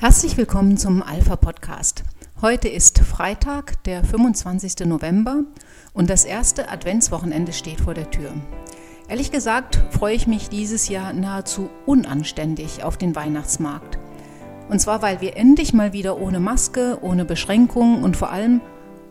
Herzlich 0.00 0.38
willkommen 0.38 0.78
zum 0.78 1.02
Alpha 1.02 1.36
Podcast. 1.36 2.04
Heute 2.40 2.68
ist 2.68 3.00
Freitag, 3.00 3.84
der 3.84 4.02
25. 4.02 4.86
November 4.86 5.44
und 5.92 6.08
das 6.08 6.24
erste 6.24 6.70
Adventswochenende 6.70 7.52
steht 7.52 7.82
vor 7.82 7.92
der 7.92 8.10
Tür. 8.10 8.32
Ehrlich 9.08 9.30
gesagt 9.30 9.78
freue 9.90 10.14
ich 10.14 10.26
mich 10.26 10.48
dieses 10.48 10.88
Jahr 10.88 11.12
nahezu 11.12 11.68
unanständig 11.84 12.82
auf 12.82 12.96
den 12.96 13.14
Weihnachtsmarkt. 13.14 13.98
Und 14.70 14.80
zwar, 14.80 15.02
weil 15.02 15.20
wir 15.20 15.36
endlich 15.36 15.74
mal 15.74 15.92
wieder 15.92 16.18
ohne 16.18 16.40
Maske, 16.40 16.96
ohne 17.02 17.26
Beschränkungen 17.26 18.02
und 18.02 18.16
vor 18.16 18.30
allem 18.30 18.62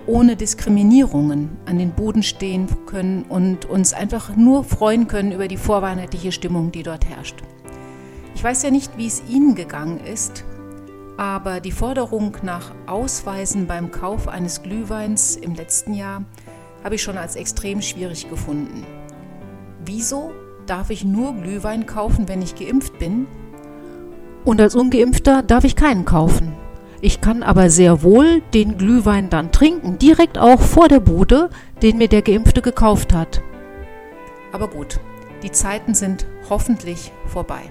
ohne 0.07 0.37
Diskriminierungen 0.37 1.51
an 1.67 1.77
den 1.77 1.91
Boden 1.91 2.23
stehen 2.23 2.65
können 2.87 3.25
und 3.29 3.65
uns 3.65 3.93
einfach 3.93 4.35
nur 4.35 4.63
freuen 4.63 5.07
können 5.07 5.33
über 5.33 5.47
die 5.47 5.57
vorweihnachtliche 5.57 6.31
Stimmung, 6.31 6.71
die 6.71 6.81
dort 6.81 7.05
herrscht. 7.05 7.43
Ich 8.33 8.43
weiß 8.43 8.63
ja 8.63 8.71
nicht, 8.71 8.97
wie 8.97 9.05
es 9.05 9.21
Ihnen 9.29 9.53
gegangen 9.53 9.99
ist, 9.99 10.45
aber 11.19 11.59
die 11.59 11.73
Forderung 11.73 12.37
nach 12.43 12.71
Ausweisen 12.87 13.67
beim 13.67 13.91
Kauf 13.91 14.29
eines 14.29 14.63
Glühweins 14.63 15.35
im 15.35 15.53
letzten 15.53 15.93
Jahr 15.93 16.23
habe 16.81 16.95
ich 16.95 17.03
schon 17.03 17.17
als 17.17 17.35
extrem 17.35 17.81
schwierig 17.81 18.29
gefunden. 18.29 18.85
Wieso 19.83 20.31
darf 20.65 20.89
ich 20.91 21.03
nur 21.03 21.33
Glühwein 21.33 21.85
kaufen, 21.85 22.29
wenn 22.29 22.41
ich 22.41 22.55
geimpft 22.55 22.99
bin? 22.99 23.27
Und 24.45 24.61
als 24.61 24.75
ungeimpfter 24.75 25.43
darf 25.43 25.65
ich 25.65 25.75
keinen 25.75 26.05
kaufen. 26.05 26.53
Ich 27.01 27.19
kann 27.19 27.43
aber 27.43 27.69
sehr 27.69 28.01
wohl 28.01 28.39
den 28.53 28.77
Glühwein 28.77 29.29
dann 29.29 29.51
trinken, 29.51 29.97
direkt 29.97 30.37
auch 30.37 30.61
vor 30.61 30.87
der 30.87 31.01
Bude, 31.01 31.49
den 31.81 31.97
mir 31.97 32.07
der 32.07 32.21
Geimpfte 32.21 32.61
gekauft 32.61 33.11
hat. 33.11 33.41
Aber 34.53 34.69
gut, 34.69 35.01
die 35.43 35.51
Zeiten 35.51 35.95
sind 35.95 36.25
hoffentlich 36.49 37.11
vorbei. 37.25 37.63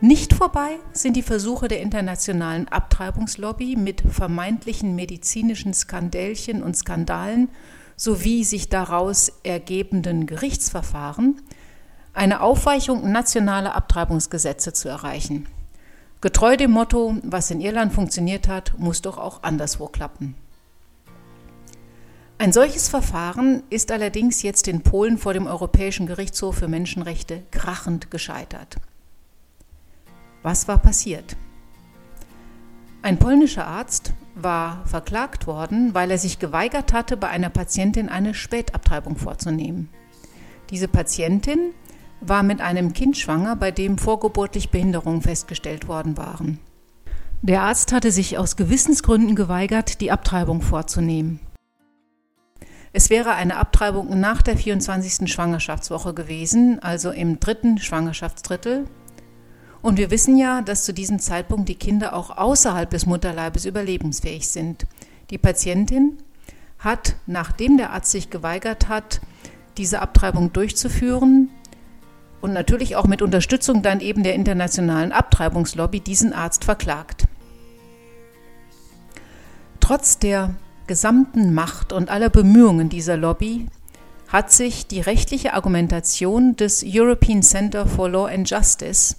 Nicht 0.00 0.32
vorbei 0.32 0.78
sind 0.92 1.16
die 1.16 1.22
Versuche 1.22 1.66
der 1.66 1.80
internationalen 1.80 2.68
Abtreibungslobby 2.68 3.74
mit 3.74 4.00
vermeintlichen 4.00 4.94
medizinischen 4.94 5.74
Skandälchen 5.74 6.62
und 6.62 6.76
Skandalen 6.76 7.48
sowie 7.96 8.44
sich 8.44 8.68
daraus 8.68 9.32
ergebenden 9.42 10.26
Gerichtsverfahren, 10.26 11.42
eine 12.12 12.42
Aufweichung 12.42 13.10
nationaler 13.10 13.74
Abtreibungsgesetze 13.74 14.72
zu 14.72 14.88
erreichen. 14.88 15.48
Getreu 16.20 16.56
dem 16.56 16.70
Motto, 16.70 17.16
was 17.24 17.50
in 17.50 17.60
Irland 17.60 17.92
funktioniert 17.92 18.46
hat, 18.46 18.78
muss 18.78 19.02
doch 19.02 19.18
auch 19.18 19.42
anderswo 19.42 19.88
klappen. 19.88 20.36
Ein 22.38 22.52
solches 22.52 22.88
Verfahren 22.88 23.64
ist 23.68 23.90
allerdings 23.90 24.42
jetzt 24.42 24.68
in 24.68 24.82
Polen 24.82 25.18
vor 25.18 25.32
dem 25.34 25.48
Europäischen 25.48 26.06
Gerichtshof 26.06 26.58
für 26.58 26.68
Menschenrechte 26.68 27.42
krachend 27.50 28.12
gescheitert. 28.12 28.76
Was 30.48 30.66
war 30.66 30.78
passiert? 30.78 31.36
Ein 33.02 33.18
polnischer 33.18 33.66
Arzt 33.66 34.14
war 34.34 34.82
verklagt 34.86 35.46
worden, 35.46 35.92
weil 35.92 36.10
er 36.10 36.16
sich 36.16 36.38
geweigert 36.38 36.94
hatte, 36.94 37.18
bei 37.18 37.28
einer 37.28 37.50
Patientin 37.50 38.08
eine 38.08 38.32
Spätabtreibung 38.32 39.16
vorzunehmen. 39.16 39.90
Diese 40.70 40.88
Patientin 40.88 41.74
war 42.22 42.42
mit 42.42 42.62
einem 42.62 42.94
Kind 42.94 43.18
schwanger, 43.18 43.56
bei 43.56 43.72
dem 43.72 43.98
vorgeburtlich 43.98 44.70
Behinderungen 44.70 45.20
festgestellt 45.20 45.86
worden 45.86 46.16
waren. 46.16 46.58
Der 47.42 47.60
Arzt 47.60 47.92
hatte 47.92 48.10
sich 48.10 48.38
aus 48.38 48.56
Gewissensgründen 48.56 49.36
geweigert, 49.36 50.00
die 50.00 50.10
Abtreibung 50.10 50.62
vorzunehmen. 50.62 51.40
Es 52.94 53.10
wäre 53.10 53.34
eine 53.34 53.56
Abtreibung 53.56 54.18
nach 54.18 54.40
der 54.40 54.56
24. 54.56 55.30
Schwangerschaftswoche 55.30 56.14
gewesen, 56.14 56.82
also 56.82 57.10
im 57.10 57.38
dritten 57.38 57.76
Schwangerschaftsdrittel, 57.76 58.86
und 59.82 59.98
wir 59.98 60.10
wissen 60.10 60.36
ja, 60.36 60.62
dass 60.62 60.84
zu 60.84 60.92
diesem 60.92 61.18
Zeitpunkt 61.18 61.68
die 61.68 61.74
Kinder 61.74 62.14
auch 62.14 62.36
außerhalb 62.36 62.90
des 62.90 63.06
Mutterleibes 63.06 63.64
überlebensfähig 63.64 64.48
sind. 64.48 64.86
Die 65.30 65.38
Patientin 65.38 66.18
hat, 66.78 67.16
nachdem 67.26 67.76
der 67.76 67.92
Arzt 67.92 68.10
sich 68.10 68.30
geweigert 68.30 68.88
hat, 68.88 69.20
diese 69.76 70.00
Abtreibung 70.00 70.52
durchzuführen, 70.52 71.50
und 72.40 72.52
natürlich 72.52 72.96
auch 72.96 73.06
mit 73.06 73.22
Unterstützung 73.22 73.82
dann 73.82 74.00
eben 74.00 74.22
der 74.22 74.34
internationalen 74.34 75.12
Abtreibungslobby 75.12 76.00
diesen 76.00 76.32
Arzt 76.32 76.64
verklagt. 76.64 77.24
Trotz 79.80 80.18
der 80.18 80.54
gesamten 80.86 81.52
Macht 81.52 81.92
und 81.92 82.10
aller 82.10 82.30
Bemühungen 82.30 82.88
dieser 82.88 83.16
Lobby 83.16 83.66
hat 84.28 84.52
sich 84.52 84.86
die 84.86 85.00
rechtliche 85.00 85.54
Argumentation 85.54 86.54
des 86.56 86.84
European 86.86 87.42
Center 87.42 87.86
for 87.86 88.08
Law 88.08 88.26
and 88.26 88.48
Justice 88.48 89.16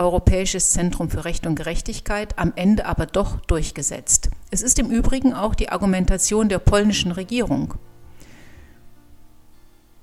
Europäisches 0.00 0.70
Zentrum 0.70 1.10
für 1.10 1.24
Recht 1.24 1.46
und 1.46 1.54
Gerechtigkeit 1.54 2.38
am 2.38 2.52
Ende 2.56 2.86
aber 2.86 3.06
doch 3.06 3.40
durchgesetzt. 3.40 4.30
Es 4.50 4.62
ist 4.62 4.78
im 4.78 4.90
Übrigen 4.90 5.34
auch 5.34 5.54
die 5.54 5.68
Argumentation 5.68 6.48
der 6.48 6.58
polnischen 6.58 7.12
Regierung. 7.12 7.74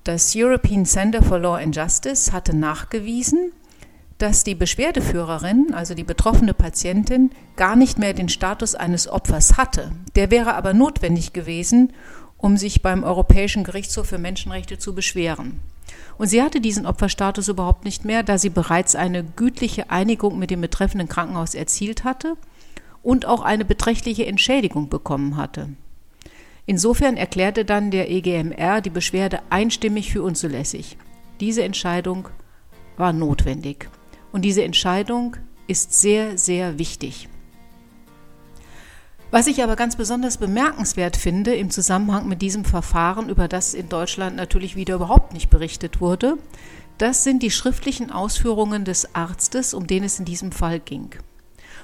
Das 0.04 0.34
European 0.36 0.86
Center 0.86 1.22
for 1.22 1.40
Law 1.40 1.58
and 1.58 1.76
Justice 1.76 2.32
hatte 2.32 2.56
nachgewiesen, 2.56 3.52
dass 4.20 4.44
die 4.44 4.56
Beschwerdeführerin, 4.56 5.74
also 5.74 5.94
die 5.96 6.04
betroffene 6.04 6.54
Patientin, 6.54 7.32
gar 7.56 7.76
nicht 7.76 8.00
mehr 8.00 8.14
den 8.14 8.30
Status 8.30 8.76
eines 8.76 9.08
Opfers 9.08 9.58
hatte. 9.58 9.92
Der 10.16 10.32
wäre 10.32 10.54
aber 10.54 10.74
notwendig 10.74 11.34
gewesen, 11.34 11.92
um 12.38 12.56
sich 12.56 12.82
beim 12.82 13.04
Europäischen 13.04 13.64
Gerichtshof 13.64 14.08
für 14.08 14.18
Menschenrechte 14.18 14.78
zu 14.78 14.96
beschweren. 14.96 15.60
Und 16.18 16.28
sie 16.28 16.42
hatte 16.42 16.62
diesen 16.62 16.86
Opferstatus 16.86 17.48
überhaupt 17.48 17.86
nicht 17.86 18.06
mehr, 18.06 18.24
da 18.24 18.38
sie 18.38 18.50
bereits 18.50 18.96
eine 18.96 19.24
gütliche 19.24 19.90
Einigung 19.90 20.40
mit 20.40 20.52
dem 20.52 20.62
betreffenden 20.62 21.08
Krankenhaus 21.08 21.54
erzielt 21.54 22.04
hatte 22.04 22.36
und 23.04 23.26
auch 23.26 23.42
eine 23.42 23.66
beträchtliche 23.66 24.26
Entschädigung 24.26 24.90
bekommen 24.90 25.38
hatte. 25.38 25.70
Insofern 26.66 27.16
erklärte 27.16 27.64
dann 27.64 27.92
der 27.92 28.12
EGMR 28.12 28.82
die 28.82 28.90
Beschwerde 28.90 29.40
einstimmig 29.50 30.12
für 30.12 30.22
unzulässig. 30.22 30.98
Diese 31.40 31.64
Entscheidung 31.64 32.28
war 32.98 33.14
notwendig. 33.14 33.90
Und 34.34 34.44
diese 34.44 34.64
Entscheidung 34.64 35.38
ist 35.68 35.94
sehr, 35.94 36.38
sehr 36.38 36.78
wichtig. 36.78 37.30
Was 39.30 39.48
ich 39.48 39.62
aber 39.62 39.76
ganz 39.76 39.98
besonders 39.98 40.38
bemerkenswert 40.38 41.18
finde 41.18 41.54
im 41.54 41.70
Zusammenhang 41.70 42.30
mit 42.30 42.42
diesem 42.42 42.64
Verfahren, 42.64 43.28
über 43.28 43.50
das 43.50 43.74
in 43.74 43.90
Deutschland 43.90 44.38
natürlich 44.38 44.78
wieder 44.78 44.96
überhaupt 44.96 45.34
nicht 45.34 45.50
berichtet 45.50 46.00
wurde, 46.00 46.38
das 46.98 47.26
sind 47.26 47.44
die 47.44 47.52
schriftlichen 47.52 48.10
Ausführungen 48.10 48.86
des 48.86 49.14
Arztes, 49.16 49.74
um 49.74 49.86
den 49.86 50.06
es 50.06 50.18
in 50.18 50.26
diesem 50.26 50.54
Fall 50.54 50.80
ging. 50.80 51.10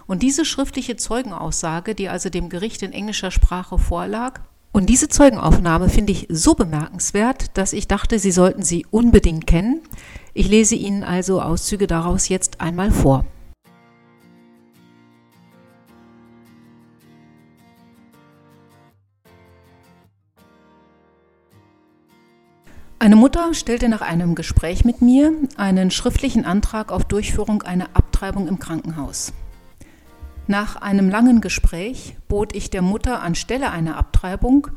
Und 0.07 0.23
diese 0.23 0.45
schriftliche 0.45 0.95
Zeugenaussage, 0.95 1.95
die 1.95 2.07
also 2.07 2.29
dem 2.29 2.47
Gericht 2.47 2.81
in 2.81 2.93
englischer 2.93 3.29
Sprache 3.29 3.77
vorlag, 3.77 4.39
und 4.71 4.87
diese 4.87 5.07
Zeugenaufnahme 5.07 5.87
finde 5.87 6.13
ich 6.13 6.25
so 6.29 6.55
bemerkenswert, 6.55 7.55
dass 7.57 7.73
ich 7.73 7.87
dachte, 7.87 8.17
Sie 8.17 8.31
sollten 8.31 8.63
sie 8.63 8.87
unbedingt 8.89 9.45
kennen. 9.45 9.81
Ich 10.33 10.47
lese 10.47 10.73
Ihnen 10.73 11.03
also 11.03 11.41
Auszüge 11.41 11.85
daraus 11.85 12.27
jetzt 12.27 12.59
einmal 12.59 12.89
vor. 12.89 13.23
Eine 23.03 23.17
Mutter 23.17 23.53
stellte 23.53 23.89
nach 23.89 23.99
einem 23.99 24.33
Gespräch 24.33 24.85
mit 24.85 25.01
mir 25.01 25.33
einen 25.57 25.91
schriftlichen 25.91 26.45
Antrag 26.45 26.89
auf 26.89 27.03
Durchführung 27.03 27.61
einer 27.61 27.89
Abtreibung 27.95 28.47
im 28.47 28.59
Krankenhaus. 28.59 29.33
Nach 30.47 30.77
einem 30.77 31.09
langen 31.09 31.41
Gespräch 31.41 32.15
bot 32.29 32.55
ich 32.55 32.69
der 32.69 32.81
Mutter 32.81 33.21
anstelle 33.21 33.71
einer 33.71 33.97
Abtreibung 33.97 34.69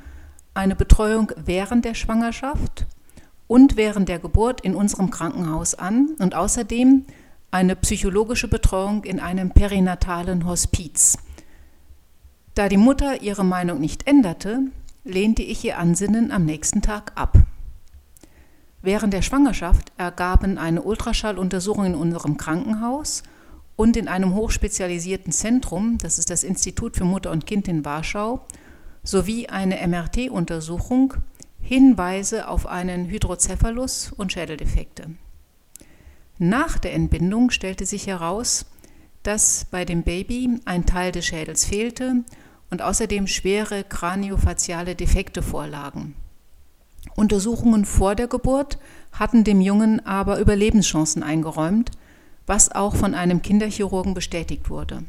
eine 0.55 0.75
Betreuung 0.75 1.31
während 1.37 1.85
der 1.85 1.95
Schwangerschaft 1.95 2.87
und 3.47 3.77
während 3.77 4.09
der 4.09 4.19
Geburt 4.19 4.61
in 4.61 4.75
unserem 4.75 5.11
Krankenhaus 5.11 5.77
an 5.77 6.09
und 6.19 6.35
außerdem 6.35 7.05
eine 7.53 7.77
psychologische 7.77 8.49
Betreuung 8.49 9.05
in 9.05 9.21
einem 9.21 9.51
perinatalen 9.51 10.47
Hospiz. 10.47 11.17
Da 12.55 12.69
die 12.69 12.77
Mutter 12.77 13.23
ihre 13.23 13.45
Meinung 13.45 13.79
nicht 13.79 14.09
änderte, 14.09 14.63
lehnte 15.05 15.45
ich 15.45 15.65
ihr 15.65 15.79
Ansinnen 15.79 16.33
am 16.33 16.45
nächsten 16.45 16.83
Tag 16.83 17.13
ab. 17.15 17.39
Während 18.87 19.13
der 19.13 19.23
Schwangerschaft 19.23 19.91
ergaben 19.97 20.59
eine 20.59 20.81
Ultraschalluntersuchung 20.81 21.87
in 21.87 21.95
unserem 21.97 22.37
Krankenhaus 22.37 23.25
und 23.75 23.97
in 23.97 24.07
einem 24.07 24.37
hochspezialisierten 24.37 25.33
Zentrum, 25.33 25.99
das 25.99 26.21
ist 26.21 26.31
das 26.31 26.45
Institut 26.45 26.97
für 26.97 27.05
Mutter 27.05 27.33
und 27.33 27.49
Kind 27.49 27.67
in 27.67 27.85
Warschau, 27.85 28.47
sowie 29.03 29.49
eine 29.49 29.85
MRT-Untersuchung 29.85 31.15
Hinweise 31.61 32.47
auf 32.47 32.69
einen 32.69 33.09
Hydrocephalus 33.09 34.13
und 34.17 34.33
Schädeldefekte. 34.33 35.11
Nach 36.39 36.79
der 36.79 36.95
Entbindung 36.95 37.51
stellte 37.51 37.87
sich 37.87 38.07
heraus, 38.07 38.67
dass 39.25 39.67
bei 39.69 39.85
dem 39.85 40.05
Baby 40.05 40.61
ein 40.65 40.87
Teil 40.87 41.11
des 41.11 41.27
Schädels 41.27 41.65
fehlte 41.65 42.23
und 42.71 42.83
außerdem 42.83 43.27
schwere 43.27 43.83
kraniofaziale 43.83 44.95
Defekte 44.95 45.43
vorlagen. 45.43 46.15
Untersuchungen 47.17 47.85
vor 47.85 48.15
der 48.15 48.29
Geburt 48.29 48.79
hatten 49.13 49.43
dem 49.43 49.61
Jungen 49.61 50.05
aber 50.05 50.39
Überlebenschancen 50.39 51.23
eingeräumt, 51.23 51.91
was 52.47 52.71
auch 52.71 52.95
von 52.95 53.15
einem 53.15 53.43
Kinderchirurgen 53.43 54.15
bestätigt 54.15 54.71
wurde. 54.71 55.03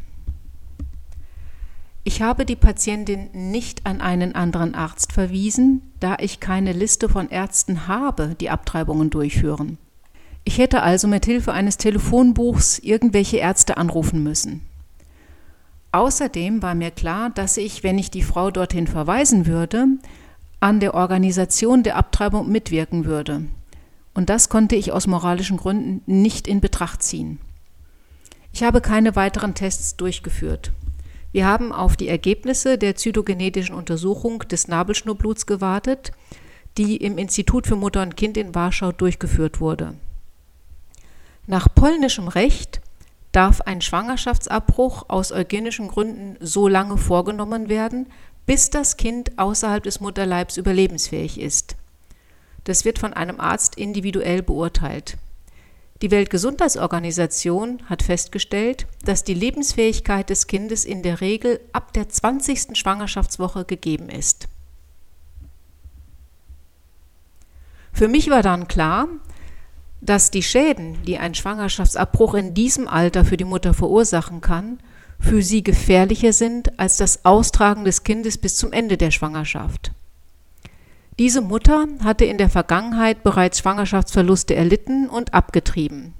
Ich 2.04 2.22
habe 2.22 2.46
die 2.46 2.56
Patientin 2.56 3.28
nicht 3.34 3.86
an 3.86 4.00
einen 4.00 4.34
anderen 4.34 4.76
Arzt 4.76 5.12
verwiesen, 5.12 5.82
da 6.00 6.16
ich 6.22 6.40
keine 6.40 6.72
Liste 6.72 7.10
von 7.10 7.30
Ärzten 7.30 7.88
habe, 7.88 8.36
die 8.40 8.50
Abtreibungen 8.50 9.10
durchführen. 9.10 9.78
Ich 10.46 10.58
hätte 10.58 10.82
also 10.82 11.10
mit 11.10 11.26
Hilfe 11.26 11.52
eines 11.52 11.76
Telefonbuchs 11.76 12.80
irgendwelche 12.80 13.38
Ärzte 13.38 13.76
anrufen 13.76 14.24
müssen. 14.24 14.62
Außerdem 15.92 16.62
war 16.62 16.76
mir 16.76 16.92
klar, 16.92 17.30
dass 17.30 17.58
ich, 17.58 17.84
wenn 17.84 17.98
ich 17.98 18.10
die 18.10 18.24
Frau 18.24 18.52
dorthin 18.52 18.88
verweisen 18.88 19.46
würde, 19.46 19.88
an 20.60 20.80
der 20.80 20.94
Organisation 20.94 21.84
der 21.84 21.96
Abtreibung 21.96 22.50
mitwirken 22.52 23.06
würde. 23.06 23.44
Und 24.14 24.30
das 24.30 24.50
konnte 24.50 24.76
ich 24.76 24.92
aus 24.92 25.06
moralischen 25.06 25.58
Gründen 25.58 26.02
nicht 26.06 26.48
in 26.48 26.62
Betracht 26.62 27.04
ziehen. 27.04 27.40
Ich 28.52 28.64
habe 28.64 28.82
keine 28.82 29.16
weiteren 29.16 29.54
Tests 29.54 29.96
durchgeführt. 29.98 30.72
Wir 31.32 31.46
haben 31.46 31.72
auf 31.72 31.96
die 31.96 32.08
Ergebnisse 32.08 32.80
der 32.80 32.96
zytogenetischen 32.96 33.76
Untersuchung 33.76 34.40
des 34.40 34.68
Nabelschnurbluts 34.68 35.46
gewartet, 35.46 36.12
die 36.78 36.98
im 36.98 37.18
Institut 37.18 37.68
für 37.68 37.76
Mutter 37.76 38.02
und 38.02 38.18
Kind 38.18 38.38
in 38.38 38.56
Warschau 38.56 38.92
durchgeführt 38.92 39.60
wurde. 39.60 39.94
Nach 41.46 41.68
polnischem 41.74 42.28
Recht 42.28 42.82
darf 43.32 43.62
ein 43.62 43.82
Schwangerschaftsabbruch 43.82 45.06
aus 45.10 45.32
eugenischen 45.32 45.90
Gründen 45.90 46.38
so 46.40 46.68
lange 46.68 46.98
vorgenommen 46.98 47.70
werden, 47.70 48.08
bis 48.48 48.72
das 48.72 48.98
Kind 48.98 49.38
außerhalb 49.38 49.84
des 49.84 50.00
Mutterleibs 50.00 50.58
überlebensfähig 50.58 51.40
ist. 51.40 51.76
Das 52.64 52.86
wird 52.86 52.98
von 52.98 53.14
einem 53.14 53.40
Arzt 53.40 53.76
individuell 53.76 54.42
beurteilt. 54.42 55.18
Die 56.02 56.12
Weltgesundheitsorganisation 56.12 57.84
hat 57.90 58.04
festgestellt, 58.04 58.88
dass 59.04 59.24
die 59.24 59.34
Lebensfähigkeit 59.34 60.30
des 60.30 60.48
Kindes 60.48 60.86
in 60.86 61.04
der 61.04 61.22
Regel 61.22 61.60
ab 61.74 61.92
der 61.94 62.08
20. 62.08 62.78
Schwangerschaftswoche 62.78 63.66
gegeben 63.66 64.10
ist. 64.10 64.48
Für 67.92 68.08
mich 68.08 68.30
war 68.30 68.44
dann 68.44 68.68
klar, 68.68 69.08
dass 70.02 70.30
die 70.30 70.44
Schäden, 70.44 71.04
die 71.04 71.18
ein 71.18 71.34
Schwangerschaftsabbruch 71.34 72.36
in 72.36 72.54
diesem 72.54 72.88
Alter 72.88 73.26
für 73.26 73.38
die 73.38 73.44
Mutter 73.44 73.74
verursachen 73.74 74.40
kann, 74.40 74.80
für 75.20 75.42
sie 75.42 75.64
gefährlicher 75.64 76.34
sind 76.34 76.80
als 76.80 76.98
das 76.98 77.26
Austragen 77.26 77.84
des 77.84 78.04
Kindes 78.04 78.38
bis 78.38 78.56
zum 78.56 78.72
Ende 78.72 78.98
der 78.98 79.12
Schwangerschaft. 79.12 79.92
Diese 81.20 81.42
Mutter 81.42 81.88
hatte 82.04 82.26
in 82.26 82.38
der 82.38 82.50
Vergangenheit 82.50 83.24
bereits 83.24 83.60
Schwangerschaftsverluste 83.60 84.56
erlitten 84.56 85.10
und 85.10 85.34
abgetrieben. 85.34 86.14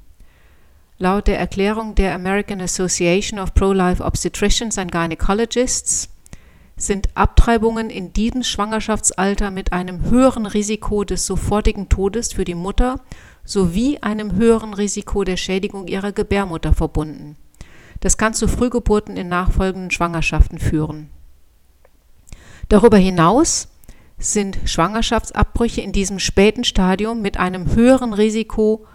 Laut 0.98 1.28
der 1.28 1.38
Erklärung 1.38 1.94
der 1.94 2.16
American 2.16 2.60
Association 2.60 3.40
of 3.40 3.54
Pro-Life 3.54 4.04
Obstetricians 4.04 4.80
and 4.80 4.92
Gynecologists 4.92 6.10
sind 6.76 7.10
Abtreibungen 7.16 7.92
in 7.92 8.14
diesem 8.14 8.42
Schwangerschaftsalter 8.42 9.52
mit 9.52 9.74
einem 9.74 10.10
höheren 10.10 10.48
Risiko 10.48 11.04
des 11.04 11.28
sofortigen 11.28 11.90
Todes 11.90 12.34
für 12.34 12.46
die 12.46 12.56
Mutter 12.56 13.00
sowie 13.44 14.00
einem 14.00 14.34
höheren 14.34 14.74
Risiko 14.74 15.24
der 15.24 15.38
Schädigung 15.38 15.88
ihrer 15.88 16.12
Gebärmutter 16.12 16.74
verbunden. 16.74 17.38
Das 18.00 18.18
kann 18.18 18.34
zu 18.34 18.48
Frühgeburten 18.48 19.18
in 19.18 19.28
nachfolgenden 19.28 19.92
Schwangerschaften 19.92 20.60
führen. 20.60 21.10
Darüber 22.70 22.98
hinaus 22.98 23.70
sind 24.20 24.58
Schwangerschaftsabbrüche 24.66 25.82
in 25.82 25.92
diesem 25.92 26.20
späten 26.20 26.64
Stadium 26.64 27.22
mit 27.22 27.38
einem 27.38 27.76
höheren 27.76 28.14
Risiko 28.14 28.86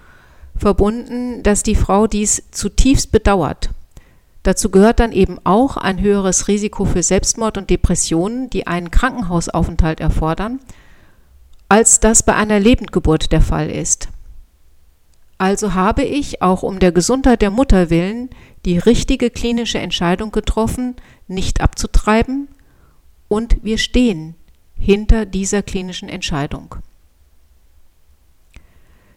verbunden, 0.56 1.43
dass 1.43 1.62
die 1.62 1.75
Frau 1.75 2.06
dies 2.06 2.50
zutiefst 2.50 3.12
bedauert. 3.12 3.70
Dazu 4.43 4.70
gehört 4.70 4.99
dann 4.99 5.12
eben 5.12 5.38
auch 5.44 5.76
ein 5.76 6.00
höheres 6.00 6.49
Risiko 6.49 6.84
für 6.84 7.02
Selbstmord 7.02 7.58
und 7.58 7.70
Depressionen, 7.70 8.50
die 8.50 8.66
einen 8.66 8.90
Krankenhausaufenthalt 8.90 10.00
erfordern, 10.00 10.58
als 11.69 12.00
das 12.00 12.25
bei 12.25 12.34
einer 12.34 12.58
Lebendgeburt 12.58 13.31
der 13.31 13.40
Fall 13.40 13.70
ist. 13.70 14.08
Also 15.38 15.75
habe 15.75 16.02
ich, 16.02 16.43
auch 16.43 16.62
um 16.62 16.81
der 16.81 16.93
Gesundheit 16.93 17.43
der 17.43 17.50
Mutter 17.50 17.88
willen, 17.88 18.31
die 18.64 18.79
richtige 18.79 19.31
klinische 19.31 19.79
Entscheidung 19.79 20.32
getroffen, 20.32 20.97
nicht 21.26 21.61
abzutreiben, 21.61 22.49
und 23.29 23.64
wir 23.64 23.79
stehen 23.79 24.35
hinter 24.76 25.26
dieser 25.26 25.62
klinischen 25.62 26.09
Entscheidung. 26.09 26.76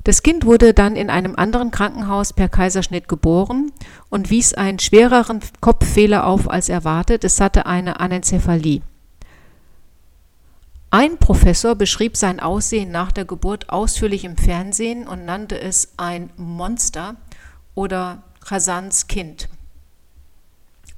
Das 0.06 0.22
Kind 0.22 0.46
wurde 0.46 0.76
dann 0.76 0.96
in 0.96 1.10
einem 1.10 1.36
anderen 1.36 1.72
Krankenhaus 1.72 2.32
per 2.32 2.48
Kaiserschnitt 2.48 3.08
geboren 3.08 3.72
und 4.10 4.30
wies 4.30 4.54
einen 4.54 4.78
schwereren 4.78 5.42
Kopffehler 5.62 6.28
auf 6.28 6.48
als 6.48 6.70
erwartet. 6.70 7.24
Es 7.24 7.42
hatte 7.42 7.66
eine 7.66 8.00
Anencephalie. 8.00 8.84
Ein 10.92 11.18
Professor 11.18 11.74
beschrieb 11.76 12.16
sein 12.16 12.40
Aussehen 12.40 12.92
nach 12.92 13.12
der 13.12 13.26
Geburt 13.26 13.70
ausführlich 13.70 14.24
im 14.24 14.38
Fernsehen 14.38 15.08
und 15.08 15.26
nannte 15.26 15.60
es 15.60 15.94
ein 15.98 16.30
Monster 16.38 17.16
oder 17.74 18.22
Hasans 18.50 19.08
Kind, 19.08 19.50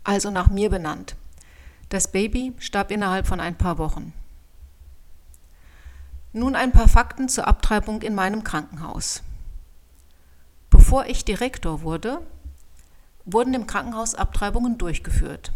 also 0.03 0.31
nach 0.31 0.49
mir 0.49 0.69
benannt. 0.69 1.15
Das 1.89 2.11
Baby 2.11 2.53
starb 2.59 2.91
innerhalb 2.91 3.27
von 3.27 3.39
ein 3.39 3.57
paar 3.57 3.77
Wochen. 3.77 4.13
Nun 6.33 6.55
ein 6.55 6.71
paar 6.71 6.87
Fakten 6.89 7.29
zur 7.29 7.47
Abtreibung 7.47 8.01
in 8.01 8.13
meinem 8.13 8.43
Krankenhaus. 8.43 9.23
Bevor 10.69 11.05
ich 11.05 11.25
Direktor 11.25 11.81
wurde, 11.81 12.21
wurden 13.25 13.53
im 13.53 13.67
Krankenhaus 13.67 14.15
Abtreibungen 14.15 14.77
durchgeführt 14.77 15.51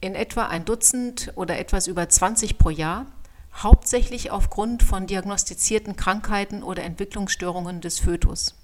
in 0.00 0.14
etwa 0.14 0.46
ein 0.46 0.64
Dutzend 0.64 1.32
oder 1.34 1.58
etwas 1.58 1.86
über 1.86 2.08
20 2.08 2.58
pro 2.58 2.70
Jahr, 2.70 3.06
hauptsächlich 3.54 4.30
aufgrund 4.30 4.82
von 4.82 5.06
diagnostizierten 5.06 5.96
Krankheiten 5.96 6.62
oder 6.62 6.82
Entwicklungsstörungen 6.84 7.80
des 7.80 7.98
Fötus. 7.98 8.54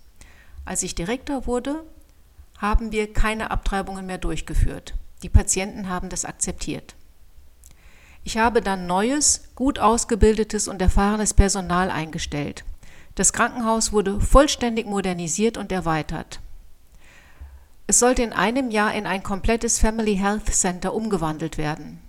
Als 0.64 0.82
ich 0.82 0.94
Direktor 0.94 1.46
wurde, 1.46 1.84
haben 2.58 2.92
wir 2.92 3.12
keine 3.12 3.50
Abtreibungen 3.50 4.06
mehr 4.06 4.18
durchgeführt. 4.18 4.94
Die 5.22 5.28
Patienten 5.28 5.88
haben 5.88 6.08
das 6.08 6.24
akzeptiert. 6.24 6.94
Ich 8.24 8.38
habe 8.38 8.60
dann 8.60 8.86
neues, 8.86 9.42
gut 9.56 9.80
ausgebildetes 9.80 10.68
und 10.68 10.80
erfahrenes 10.80 11.34
Personal 11.34 11.90
eingestellt. 11.90 12.64
Das 13.16 13.32
Krankenhaus 13.32 13.92
wurde 13.92 14.20
vollständig 14.20 14.86
modernisiert 14.86 15.56
und 15.56 15.72
erweitert. 15.72 16.40
Es 17.88 17.98
sollte 17.98 18.22
in 18.22 18.32
einem 18.32 18.70
Jahr 18.70 18.94
in 18.94 19.06
ein 19.06 19.22
komplettes 19.22 19.80
Family 19.80 20.16
Health 20.16 20.54
Center 20.54 20.94
umgewandelt 20.94 21.58
werden. 21.58 22.00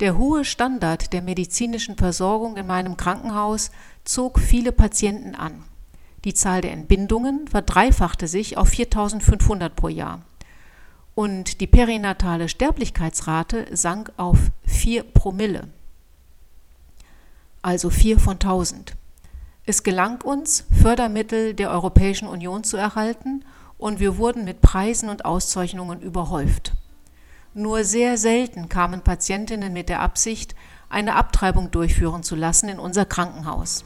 Der 0.00 0.18
hohe 0.18 0.44
Standard 0.44 1.12
der 1.12 1.22
medizinischen 1.22 1.96
Versorgung 1.96 2.56
in 2.56 2.66
meinem 2.66 2.96
Krankenhaus 2.96 3.70
zog 4.04 4.38
viele 4.38 4.70
Patienten 4.70 5.34
an. 5.34 5.64
Die 6.24 6.34
Zahl 6.34 6.60
der 6.60 6.72
Entbindungen 6.72 7.48
verdreifachte 7.48 8.28
sich 8.28 8.56
auf 8.56 8.68
4500 8.68 9.74
pro 9.74 9.88
Jahr. 9.88 10.22
Und 11.14 11.60
die 11.60 11.66
perinatale 11.66 12.48
Sterblichkeitsrate 12.48 13.66
sank 13.76 14.12
auf 14.16 14.38
4 14.66 15.02
Promille, 15.02 15.68
also 17.60 17.90
4 17.90 18.18
von 18.18 18.34
1000. 18.34 18.94
Es 19.66 19.82
gelang 19.82 20.22
uns, 20.22 20.64
Fördermittel 20.72 21.54
der 21.54 21.70
Europäischen 21.70 22.28
Union 22.28 22.64
zu 22.64 22.76
erhalten 22.76 23.44
und 23.76 24.00
wir 24.00 24.16
wurden 24.16 24.44
mit 24.44 24.60
Preisen 24.60 25.08
und 25.08 25.24
Auszeichnungen 25.24 26.00
überhäuft. 26.00 26.72
Nur 27.52 27.84
sehr 27.84 28.16
selten 28.16 28.68
kamen 28.68 29.02
Patientinnen 29.02 29.72
mit 29.72 29.88
der 29.88 30.00
Absicht, 30.00 30.54
eine 30.88 31.16
Abtreibung 31.16 31.70
durchführen 31.70 32.22
zu 32.22 32.36
lassen 32.36 32.68
in 32.68 32.78
unser 32.78 33.04
Krankenhaus. 33.04 33.84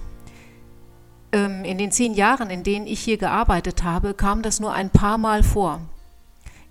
Ähm, 1.32 1.64
in 1.64 1.78
den 1.78 1.90
zehn 1.90 2.14
Jahren, 2.14 2.50
in 2.50 2.62
denen 2.62 2.86
ich 2.86 3.00
hier 3.00 3.18
gearbeitet 3.18 3.82
habe, 3.82 4.14
kam 4.14 4.42
das 4.42 4.60
nur 4.60 4.72
ein 4.72 4.90
paar 4.90 5.18
Mal 5.18 5.42
vor. 5.42 5.80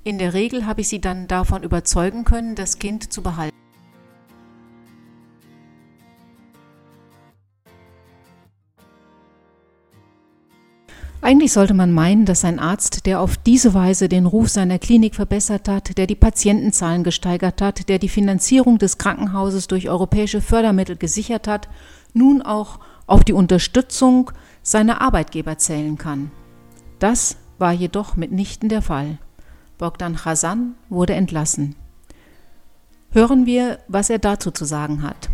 In 0.04 0.18
der 0.18 0.34
Regel 0.34 0.66
habe 0.66 0.82
ich 0.82 0.88
sie 0.88 1.02
dann 1.02 1.28
davon 1.28 1.64
überzeugen 1.64 2.26
können, 2.26 2.56
das 2.56 2.80
Kind 2.80 3.12
zu 3.12 3.24
behalten. 3.24 3.56
Eigentlich 11.26 11.54
sollte 11.54 11.74
man 11.74 11.92
meinen, 11.92 12.26
dass 12.26 12.46
ein 12.46 12.60
Arzt, 12.60 13.08
der 13.08 13.20
auf 13.20 13.36
diese 13.36 13.74
Weise 13.74 14.08
den 14.08 14.28
Ruf 14.28 14.48
seiner 14.50 14.78
Klinik 14.78 15.16
verbessert 15.16 15.68
hat, 15.68 15.98
der 15.98 16.06
die 16.06 16.14
Patientenzahlen 16.14 17.04
gesteigert 17.04 17.64
hat, 17.64 17.90
der 17.90 17.98
die 17.98 18.10
Finanzierung 18.10 18.78
des 18.78 19.00
Krankenhauses 19.00 19.66
durch 19.66 19.90
europäische 19.90 20.40
Fördermittel 20.40 20.98
gesichert 20.98 21.48
hat, 21.48 21.68
nun 22.14 22.44
auch 22.44 22.78
auf 23.08 23.24
die 23.24 23.34
Unterstützung 23.34 24.30
seiner 24.66 25.00
Arbeitgeber 25.00 25.58
zählen 25.60 25.98
kann. 25.98 26.32
Das 27.00 27.38
war 27.60 27.72
jedoch 27.72 28.16
mitnichten 28.16 28.68
der 28.68 28.82
Fall. 28.82 29.20
Bogdan 29.78 30.26
Hasan 30.26 30.74
wurde 30.90 31.14
entlassen. 31.14 31.76
Hören 33.12 33.46
wir, 33.46 33.80
was 33.88 34.10
er 34.10 34.20
dazu 34.20 34.52
zu 34.52 34.66
sagen 34.66 35.04
hat. 35.04 35.30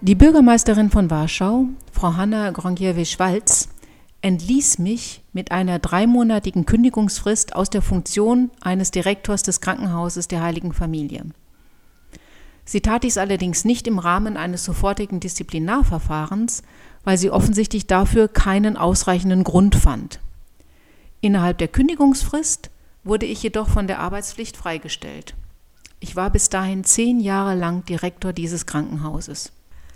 Die 0.00 0.14
Bürgermeisterin 0.14 0.90
von 0.90 1.10
Warschau, 1.10 1.66
Frau 1.92 2.14
Hanna 2.14 2.52
Gronkiewicz-Walz, 2.52 3.70
entließ 4.22 4.78
mich 4.78 5.24
mit 5.32 5.50
einer 5.50 5.80
dreimonatigen 5.80 6.64
Kündigungsfrist 6.64 7.56
aus 7.56 7.68
der 7.68 7.82
Funktion 7.82 8.52
eines 8.60 8.92
Direktors 8.92 9.42
des 9.42 9.60
Krankenhauses 9.60 10.28
der 10.28 10.42
Heiligen 10.42 10.72
Familie. 10.72 11.24
Sie 12.68 12.82
tat 12.82 13.02
dies 13.02 13.16
allerdings 13.16 13.64
nicht 13.64 13.86
im 13.86 13.98
Rahmen 13.98 14.36
eines 14.36 14.62
sofortigen 14.62 15.20
Disziplinarverfahrens, 15.20 16.62
weil 17.02 17.16
sie 17.16 17.30
offensichtlich 17.30 17.86
dafür 17.86 18.28
keinen 18.28 18.76
ausreichenden 18.76 19.42
Grund 19.42 19.74
fand. 19.74 20.20
Innerhalb 21.22 21.56
der 21.56 21.68
Kündigungsfrist 21.68 22.68
wurde 23.04 23.24
ich 23.24 23.42
jedoch 23.42 23.70
von 23.70 23.86
der 23.86 24.00
Arbeitspflicht 24.00 24.54
freigestellt. 24.54 25.34
Ich 25.98 26.14
war 26.14 26.28
bis 26.28 26.50
dahin 26.50 26.84
zehn 26.84 27.20
Jahre 27.20 27.54
lang 27.54 27.86
Direktor 27.86 28.34
dieses 28.34 28.66
Krankenhauses. 28.66 29.50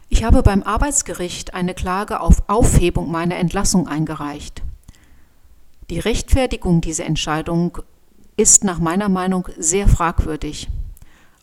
Ich 0.09 0.25
habe 0.25 0.43
beim 0.43 0.63
Arbeitsgericht 0.63 1.53
eine 1.53 1.75
Klage 1.75 2.21
auf 2.21 2.49
Aufhebung 2.49 3.11
meiner 3.11 3.37
Entlassung 3.37 3.87
eingereicht. 3.87 4.63
Die 5.91 5.99
Rechtfertigung 5.99 6.81
dieser 6.81 7.05
Entscheidung 7.05 7.77
ist 8.39 8.65
nach 8.65 8.79
meiner 8.79 9.11
Meinung 9.11 9.47
sehr 9.59 9.89
fragwürdig. 9.89 10.71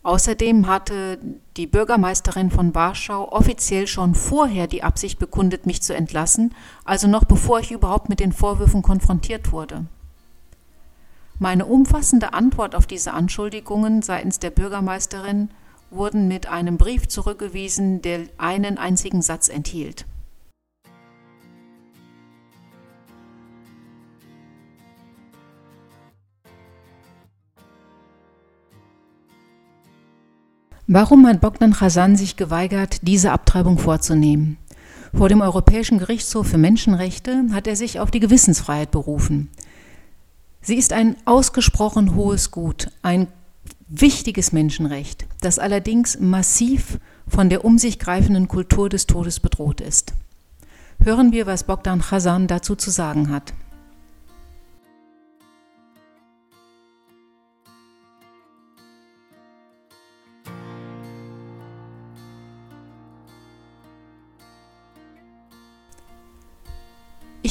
Außerdem 0.02 0.66
hatte 0.66 1.18
die 1.58 1.66
Bürgermeisterin 1.66 2.50
von 2.50 2.74
Warschau 2.74 3.30
offiziell 3.30 3.86
schon 3.86 4.14
vorher 4.14 4.66
die 4.66 4.82
Absicht 4.82 5.18
bekundet, 5.18 5.66
mich 5.66 5.82
zu 5.82 5.94
entlassen, 5.94 6.54
also 6.84 7.06
noch 7.06 7.24
bevor 7.24 7.60
ich 7.60 7.70
überhaupt 7.70 8.08
mit 8.08 8.20
den 8.20 8.32
Vorwürfen 8.32 8.80
konfrontiert 8.80 9.52
wurde. 9.52 9.84
Meine 11.38 11.66
umfassende 11.66 12.32
Antwort 12.32 12.74
auf 12.74 12.86
diese 12.86 13.12
Anschuldigungen 13.12 14.02
seitens 14.02 14.38
der 14.38 14.50
Bürgermeisterin 14.50 15.50
wurden 15.90 16.28
mit 16.28 16.46
einem 16.46 16.78
Brief 16.78 17.08
zurückgewiesen, 17.08 18.00
der 18.00 18.20
einen 18.38 18.78
einzigen 18.78 19.22
Satz 19.22 19.48
enthielt. 19.48 20.06
Warum 30.92 31.24
hat 31.28 31.40
Bogdan 31.40 31.72
Chazan 31.72 32.16
sich 32.16 32.34
geweigert, 32.34 33.06
diese 33.06 33.30
Abtreibung 33.30 33.78
vorzunehmen? 33.78 34.56
Vor 35.14 35.28
dem 35.28 35.40
Europäischen 35.40 36.00
Gerichtshof 36.00 36.48
für 36.48 36.58
Menschenrechte 36.58 37.44
hat 37.52 37.68
er 37.68 37.76
sich 37.76 38.00
auf 38.00 38.10
die 38.10 38.18
Gewissensfreiheit 38.18 38.90
berufen. 38.90 39.50
Sie 40.60 40.74
ist 40.74 40.92
ein 40.92 41.14
ausgesprochen 41.26 42.16
hohes 42.16 42.50
Gut, 42.50 42.90
ein 43.02 43.28
wichtiges 43.86 44.50
Menschenrecht, 44.50 45.26
das 45.40 45.60
allerdings 45.60 46.18
massiv 46.18 46.98
von 47.28 47.50
der 47.50 47.64
um 47.64 47.78
sich 47.78 48.00
greifenden 48.00 48.48
Kultur 48.48 48.88
des 48.88 49.06
Todes 49.06 49.38
bedroht 49.38 49.80
ist. 49.80 50.12
Hören 51.04 51.30
wir, 51.30 51.46
was 51.46 51.62
Bogdan 51.62 52.02
Chazan 52.02 52.48
dazu 52.48 52.74
zu 52.74 52.90
sagen 52.90 53.30
hat. 53.30 53.54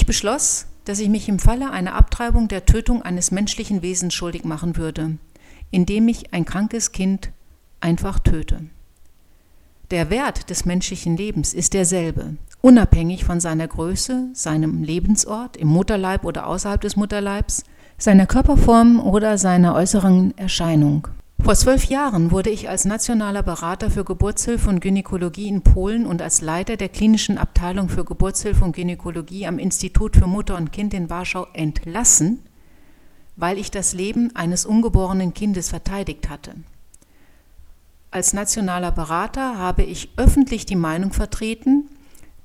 Beschloss, 0.09 0.65
dass 0.85 0.99
ich 0.99 1.07
mich 1.07 1.29
im 1.29 1.37
Falle 1.37 1.69
einer 1.69 1.93
Abtreibung 1.93 2.47
der 2.47 2.65
Tötung 2.65 3.03
eines 3.03 3.29
menschlichen 3.29 3.83
Wesens 3.83 4.15
schuldig 4.15 4.43
machen 4.43 4.75
würde, 4.75 5.19
indem 5.69 6.07
ich 6.07 6.33
ein 6.33 6.45
krankes 6.45 6.91
Kind 6.91 7.29
einfach 7.79 8.17
töte. 8.17 8.61
Der 9.91 10.09
Wert 10.09 10.49
des 10.49 10.65
menschlichen 10.65 11.15
Lebens 11.15 11.53
ist 11.53 11.75
derselbe, 11.75 12.37
unabhängig 12.59 13.23
von 13.23 13.39
seiner 13.39 13.67
Größe, 13.67 14.29
seinem 14.33 14.81
Lebensort 14.81 15.55
im 15.57 15.67
Mutterleib 15.67 16.25
oder 16.25 16.47
außerhalb 16.47 16.81
des 16.81 16.95
Mutterleibs, 16.95 17.63
seiner 17.99 18.25
Körperform 18.25 18.99
oder 18.99 19.37
seiner 19.37 19.75
äußeren 19.75 20.35
Erscheinung. 20.39 21.07
Vor 21.41 21.55
zwölf 21.55 21.85
Jahren 21.85 22.31
wurde 22.31 22.49
ich 22.49 22.69
als 22.69 22.85
nationaler 22.85 23.41
Berater 23.41 23.89
für 23.89 24.03
Geburtshilfe 24.03 24.69
und 24.69 24.81
Gynäkologie 24.81 25.47
in 25.47 25.61
Polen 25.61 26.05
und 26.05 26.21
als 26.21 26.41
Leiter 26.41 26.77
der 26.77 26.89
klinischen 26.89 27.37
Abteilung 27.37 27.89
für 27.89 28.05
Geburtshilfe 28.05 28.63
und 28.63 28.75
Gynäkologie 28.75 29.47
am 29.47 29.57
Institut 29.57 30.15
für 30.15 30.27
Mutter 30.27 30.57
und 30.57 30.71
Kind 30.71 30.93
in 30.93 31.09
Warschau 31.09 31.47
entlassen, 31.53 32.43
weil 33.35 33.57
ich 33.57 33.71
das 33.71 33.93
Leben 33.93 34.35
eines 34.35 34.65
ungeborenen 34.65 35.33
Kindes 35.33 35.69
verteidigt 35.69 36.29
hatte. 36.29 36.53
Als 38.11 38.33
nationaler 38.33 38.91
Berater 38.91 39.57
habe 39.57 39.83
ich 39.83 40.09
öffentlich 40.17 40.65
die 40.65 40.75
Meinung 40.75 41.13
vertreten, 41.13 41.89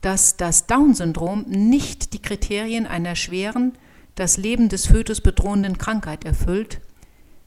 dass 0.02 0.36
das 0.36 0.66
Down-Syndrom 0.66 1.46
nicht 1.48 2.12
die 2.12 2.22
Kriterien 2.22 2.86
einer 2.86 3.16
schweren, 3.16 3.72
das 4.14 4.36
Leben 4.36 4.68
des 4.68 4.86
Fötus 4.86 5.20
bedrohenden 5.20 5.78
Krankheit 5.78 6.24
erfüllt, 6.24 6.80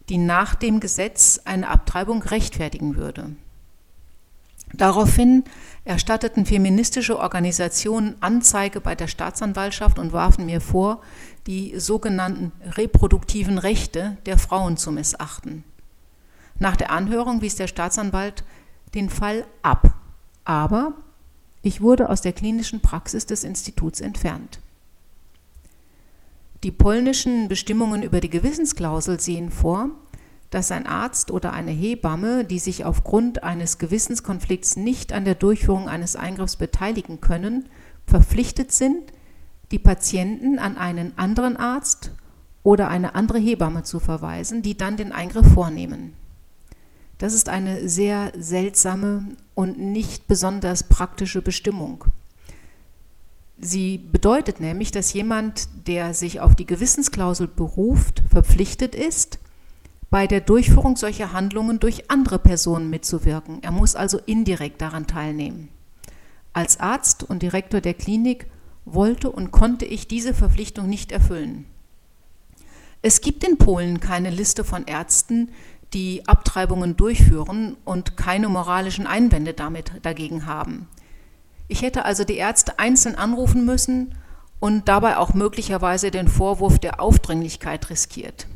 die 0.09 0.17
nach 0.17 0.55
dem 0.55 0.79
Gesetz 0.79 1.41
eine 1.45 1.67
Abtreibung 1.67 2.23
rechtfertigen 2.23 2.95
würde. 2.95 3.35
Daraufhin 4.73 5.43
erstatteten 5.85 6.45
feministische 6.45 7.17
Organisationen 7.17 8.15
Anzeige 8.19 8.81
bei 8.81 8.95
der 8.95 9.07
Staatsanwaltschaft 9.07 9.97
und 9.99 10.11
warfen 10.11 10.45
mir 10.45 10.59
vor, 10.59 11.01
die 11.47 11.79
sogenannten 11.79 12.51
reproduktiven 12.75 13.57
Rechte 13.57 14.17
der 14.25 14.37
Frauen 14.37 14.75
zu 14.75 14.91
missachten. 14.91 15.63
Nach 16.59 16.75
der 16.75 16.91
Anhörung 16.91 17.41
wies 17.41 17.55
der 17.55 17.67
Staatsanwalt 17.67 18.43
den 18.93 19.09
Fall 19.09 19.45
ab, 19.61 19.93
aber 20.43 20.93
ich 21.61 21.81
wurde 21.81 22.09
aus 22.09 22.21
der 22.21 22.33
klinischen 22.33 22.81
Praxis 22.81 23.25
des 23.25 23.43
Instituts 23.43 24.01
entfernt. 24.01 24.59
Die 26.67 26.73
polnischen 26.73 27.47
Bestimmungen 27.47 28.03
über 28.03 28.19
die 28.19 28.29
Gewissensklausel 28.29 29.21
sehen 29.21 29.51
vor, 29.51 29.89
dass 30.49 30.69
ein 30.69 30.85
Arzt 30.85 31.31
oder 31.31 31.53
eine 31.53 31.71
Hebamme, 31.71 32.43
die 32.43 32.59
sich 32.59 32.83
aufgrund 32.83 33.41
eines 33.41 33.77
Gewissenskonflikts 33.77 34.75
nicht 34.75 35.13
an 35.13 35.23
der 35.23 35.35
Durchführung 35.35 35.87
eines 35.87 36.17
Eingriffs 36.17 36.57
beteiligen 36.57 37.21
können, 37.21 37.69
verpflichtet 38.05 38.73
sind, 38.73 39.13
die 39.71 39.79
Patienten 39.79 40.59
an 40.59 40.75
einen 40.75 41.17
anderen 41.17 41.55
Arzt 41.55 42.11
oder 42.63 42.89
eine 42.89 43.15
andere 43.15 43.39
Hebamme 43.39 43.83
zu 43.83 44.01
verweisen, 44.01 44.61
die 44.61 44.75
dann 44.75 44.97
den 44.97 45.13
Eingriff 45.13 45.47
vornehmen. 45.53 46.15
Das 47.17 47.33
ist 47.33 47.47
eine 47.47 47.87
sehr 47.87 48.33
seltsame 48.37 49.37
und 49.55 49.79
nicht 49.79 50.27
besonders 50.27 50.83
praktische 50.83 51.41
Bestimmung. 51.41 52.03
Sie 53.59 53.97
bedeutet 53.97 54.59
nämlich, 54.59 54.91
dass 54.91 55.13
jemand, 55.13 55.67
der 55.87 56.13
sich 56.13 56.39
auf 56.39 56.55
die 56.55 56.67
Gewissensklausel 56.67 57.47
beruft, 57.47 58.21
verpflichtet 58.29 58.93
ist, 58.93 59.39
bei 60.09 60.27
der 60.27 60.41
Durchführung 60.41 60.95
solcher 60.95 61.33
Handlungen 61.33 61.79
durch 61.79 62.09
andere 62.09 62.39
Personen 62.39 62.89
mitzuwirken. 62.89 63.61
Er 63.63 63.71
muss 63.71 63.95
also 63.95 64.19
indirekt 64.25 64.81
daran 64.81 65.07
teilnehmen. 65.07 65.69
Als 66.53 66.79
Arzt 66.79 67.23
und 67.23 67.41
Direktor 67.41 67.81
der 67.81 67.93
Klinik 67.93 68.47
wollte 68.85 69.29
und 69.31 69.51
konnte 69.51 69.85
ich 69.85 70.07
diese 70.07 70.33
Verpflichtung 70.33 70.87
nicht 70.87 71.11
erfüllen. 71.11 71.65
Es 73.01 73.21
gibt 73.21 73.43
in 73.43 73.57
Polen 73.57 73.99
keine 73.99 74.29
Liste 74.29 74.63
von 74.63 74.85
Ärzten, 74.85 75.49
die 75.93 76.27
Abtreibungen 76.27 76.95
durchführen 76.95 77.77
und 77.85 78.17
keine 78.17 78.49
moralischen 78.49 79.07
Einwände 79.07 79.53
damit 79.53 79.91
dagegen 80.03 80.45
haben. 80.45 80.87
Ich 81.67 81.81
hätte 81.81 82.05
also 82.05 82.23
die 82.23 82.37
Ärzte 82.37 82.79
einzeln 82.79 83.15
anrufen 83.15 83.65
müssen 83.65 84.15
und 84.59 84.87
dabei 84.87 85.17
auch 85.17 85.33
möglicherweise 85.33 86.11
den 86.11 86.27
Vorwurf 86.27 86.79
der 86.79 87.01
Aufdringlichkeit 87.01 87.89
riskiert. 87.89 88.47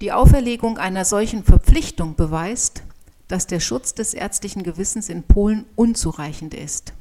Die 0.00 0.12
Auferlegung 0.12 0.78
einer 0.78 1.04
solchen 1.04 1.44
Verpflichtung 1.44 2.14
beweist, 2.14 2.82
dass 3.28 3.46
der 3.46 3.60
Schutz 3.60 3.94
des 3.94 4.14
ärztlichen 4.14 4.62
Gewissens 4.62 5.08
in 5.08 5.22
Polen 5.22 5.66
unzureichend 5.76 6.54
ist. 6.54 6.94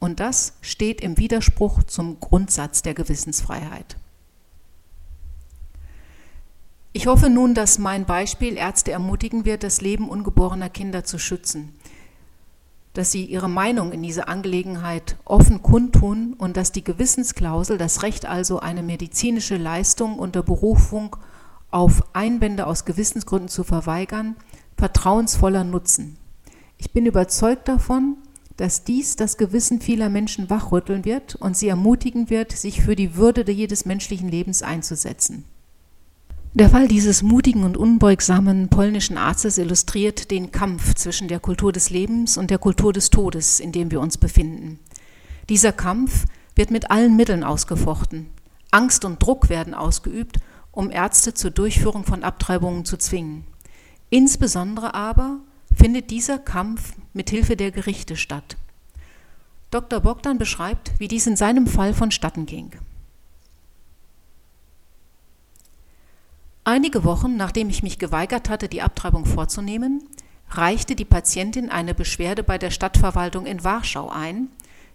Und 0.00 0.20
das 0.20 0.54
steht 0.62 1.00
im 1.00 1.18
Widerspruch 1.18 1.84
zum 1.84 2.18
Grundsatz 2.18 2.82
der 2.82 2.94
Gewissensfreiheit. 2.94 3.96
Ich 6.92 7.06
hoffe 7.06 7.28
nun, 7.28 7.54
dass 7.54 7.78
mein 7.78 8.04
Beispiel 8.04 8.56
Ärzte 8.56 8.92
ermutigen 8.92 9.44
wird, 9.44 9.62
das 9.62 9.80
Leben 9.80 10.08
ungeborener 10.08 10.70
Kinder 10.70 11.04
zu 11.04 11.18
schützen 11.18 11.74
dass 12.94 13.10
sie 13.10 13.24
ihre 13.24 13.48
Meinung 13.48 13.92
in 13.92 14.02
dieser 14.02 14.28
Angelegenheit 14.28 15.16
offen 15.24 15.62
kundtun 15.62 16.34
und 16.38 16.56
dass 16.56 16.72
die 16.72 16.84
Gewissensklausel, 16.84 17.76
das 17.76 18.02
Recht 18.02 18.24
also 18.24 18.60
eine 18.60 18.82
medizinische 18.82 19.56
Leistung 19.56 20.18
unter 20.18 20.42
Berufung 20.42 21.16
auf 21.70 22.02
Einwände 22.14 22.66
aus 22.66 22.84
Gewissensgründen 22.84 23.48
zu 23.48 23.64
verweigern, 23.64 24.36
vertrauensvoller 24.76 25.64
nutzen. 25.64 26.16
Ich 26.78 26.92
bin 26.92 27.04
überzeugt 27.04 27.68
davon, 27.68 28.16
dass 28.56 28.84
dies 28.84 29.16
das 29.16 29.36
Gewissen 29.36 29.80
vieler 29.80 30.08
Menschen 30.08 30.48
wachrütteln 30.48 31.04
wird 31.04 31.34
und 31.34 31.56
sie 31.56 31.68
ermutigen 31.68 32.30
wird, 32.30 32.52
sich 32.52 32.80
für 32.80 32.94
die 32.94 33.16
Würde 33.16 33.50
jedes 33.50 33.84
menschlichen 33.84 34.28
Lebens 34.28 34.62
einzusetzen. 34.62 35.44
Der 36.56 36.70
Fall 36.70 36.86
dieses 36.86 37.24
mutigen 37.24 37.64
und 37.64 37.76
unbeugsamen 37.76 38.68
polnischen 38.68 39.18
Arztes 39.18 39.58
illustriert 39.58 40.30
den 40.30 40.52
Kampf 40.52 40.94
zwischen 40.94 41.26
der 41.26 41.40
Kultur 41.40 41.72
des 41.72 41.90
Lebens 41.90 42.38
und 42.38 42.48
der 42.48 42.58
Kultur 42.58 42.92
des 42.92 43.10
Todes, 43.10 43.58
in 43.58 43.72
dem 43.72 43.90
wir 43.90 44.00
uns 44.00 44.18
befinden. 44.18 44.78
Dieser 45.48 45.72
Kampf 45.72 46.26
wird 46.54 46.70
mit 46.70 46.92
allen 46.92 47.16
Mitteln 47.16 47.42
ausgefochten. 47.42 48.28
Angst 48.70 49.04
und 49.04 49.20
Druck 49.20 49.48
werden 49.48 49.74
ausgeübt, 49.74 50.36
um 50.70 50.92
Ärzte 50.92 51.34
zur 51.34 51.50
Durchführung 51.50 52.04
von 52.04 52.22
Abtreibungen 52.22 52.84
zu 52.84 52.98
zwingen. 52.98 53.42
Insbesondere 54.08 54.94
aber 54.94 55.40
findet 55.74 56.12
dieser 56.12 56.38
Kampf 56.38 56.92
mit 57.14 57.30
Hilfe 57.30 57.56
der 57.56 57.72
Gerichte 57.72 58.14
statt. 58.14 58.56
Dr. 59.72 59.98
Bogdan 59.98 60.38
beschreibt, 60.38 60.92
wie 60.98 61.08
dies 61.08 61.26
in 61.26 61.34
seinem 61.34 61.66
Fall 61.66 61.94
vonstatten 61.94 62.46
ging. 62.46 62.70
Einige 66.66 67.04
Wochen 67.04 67.36
nachdem 67.36 67.68
ich 67.68 67.82
mich 67.82 67.98
geweigert 67.98 68.48
hatte, 68.48 68.70
die 68.70 68.80
Abtreibung 68.80 69.26
vorzunehmen, 69.26 70.08
reichte 70.48 70.96
die 70.96 71.04
Patientin 71.04 71.68
eine 71.68 71.94
Beschwerde 71.94 72.42
bei 72.42 72.56
der 72.56 72.70
Stadtverwaltung 72.70 73.44
in 73.44 73.64
Warschau 73.64 74.08
ein, 74.08 74.48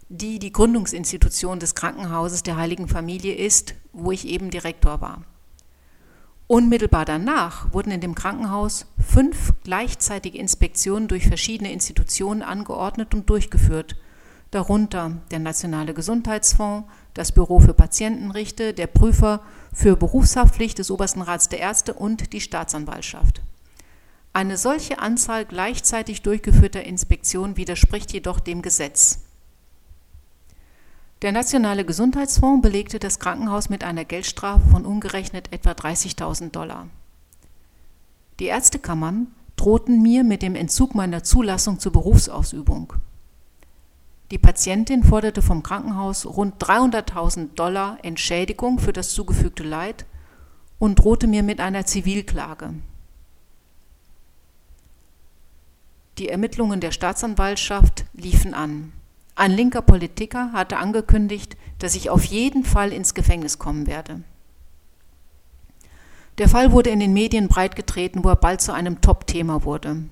die 0.09 0.39
die 0.39 0.51
Gründungsinstitution 0.51 1.59
des 1.59 1.75
Krankenhauses 1.75 2.41
der 2.41 2.57
Heiligen 2.57 2.87
Familie 2.87 3.35
ist, 3.35 3.75
wo 3.93 4.11
ich 4.11 4.27
eben 4.27 4.49
Direktor 4.49 4.99
war. 4.99 5.21
Unmittelbar 6.47 7.05
danach 7.05 7.71
wurden 7.71 7.91
in 7.91 8.01
dem 8.01 8.15
Krankenhaus 8.15 8.87
fünf 8.97 9.53
gleichzeitige 9.63 10.39
Inspektionen 10.39 11.07
durch 11.07 11.27
verschiedene 11.27 11.71
Institutionen 11.71 12.41
angeordnet 12.41 13.13
und 13.13 13.29
durchgeführt, 13.29 13.95
darunter 14.51 15.17
der 15.31 15.39
Nationale 15.39 15.93
Gesundheitsfonds, 15.93 16.87
das 17.13 17.31
Büro 17.31 17.59
für 17.59 17.73
Patientenrichte, 17.73 18.73
der 18.73 18.87
Prüfer 18.87 19.41
für 19.73 19.95
Berufshaftpflicht 19.95 20.79
des 20.79 20.91
Obersten 20.91 21.21
Rats 21.21 21.49
der 21.49 21.59
Ärzte 21.59 21.93
und 21.93 22.33
die 22.33 22.41
Staatsanwaltschaft. 22.41 23.41
Eine 24.33 24.57
solche 24.57 24.99
Anzahl 24.99 25.45
gleichzeitig 25.45 26.21
durchgeführter 26.21 26.83
Inspektionen 26.83 27.57
widerspricht 27.57 28.13
jedoch 28.13 28.39
dem 28.39 28.61
Gesetz. 28.61 29.19
Der 31.21 31.31
Nationale 31.31 31.83
Gesundheitsfonds 31.83 32.61
belegte 32.61 32.97
das 32.97 33.19
Krankenhaus 33.19 33.69
mit 33.69 33.83
einer 33.83 34.05
Geldstrafe 34.05 34.69
von 34.69 34.85
umgerechnet 34.85 35.51
etwa 35.51 35.71
30.000 35.71 36.51
Dollar. 36.51 36.87
Die 38.39 38.45
Ärztekammern 38.45 39.27
drohten 39.57 40.01
mir 40.01 40.23
mit 40.23 40.41
dem 40.41 40.55
Entzug 40.55 40.95
meiner 40.95 41.23
Zulassung 41.23 41.79
zur 41.79 41.91
Berufsausübung. 41.91 42.93
Die 44.31 44.37
Patientin 44.37 45.03
forderte 45.03 45.41
vom 45.41 45.63
Krankenhaus 45.63 46.25
rund 46.25 46.63
300.000 46.63 47.55
Dollar 47.55 47.97
Entschädigung 48.03 48.77
für 48.77 48.93
das 48.93 49.09
zugefügte 49.09 49.63
Leid 49.63 50.05
und 50.77 50.99
drohte 50.99 51.27
mir 51.27 51.41
mit 51.41 51.59
einer 51.59 51.85
Zivilklage. 51.85 52.73
Die 56.19 56.29
Ermittlungen 56.29 56.79
der 56.79 56.91
Staatsanwaltschaft 56.91 58.05
liefen 58.13 58.53
an. 58.53 58.91
Ein 59.35 59.51
linker 59.51 59.81
Politiker 59.81 60.51
hatte 60.51 60.77
angekündigt, 60.77 61.55
dass 61.79 61.95
ich 61.95 62.09
auf 62.09 62.25
jeden 62.25 62.65
Fall 62.65 62.91
ins 62.91 63.13
Gefängnis 63.13 63.57
kommen 63.57 63.87
werde. 63.87 64.21
Der 66.37 66.49
Fall 66.49 66.71
wurde 66.71 66.89
in 66.89 66.99
den 66.99 67.13
Medien 67.13 67.47
breitgetreten, 67.47 68.23
wo 68.23 68.29
er 68.29 68.35
bald 68.35 68.61
zu 68.61 68.73
einem 68.73 69.01
Top-Thema 69.01 69.63
wurde. 69.63 70.03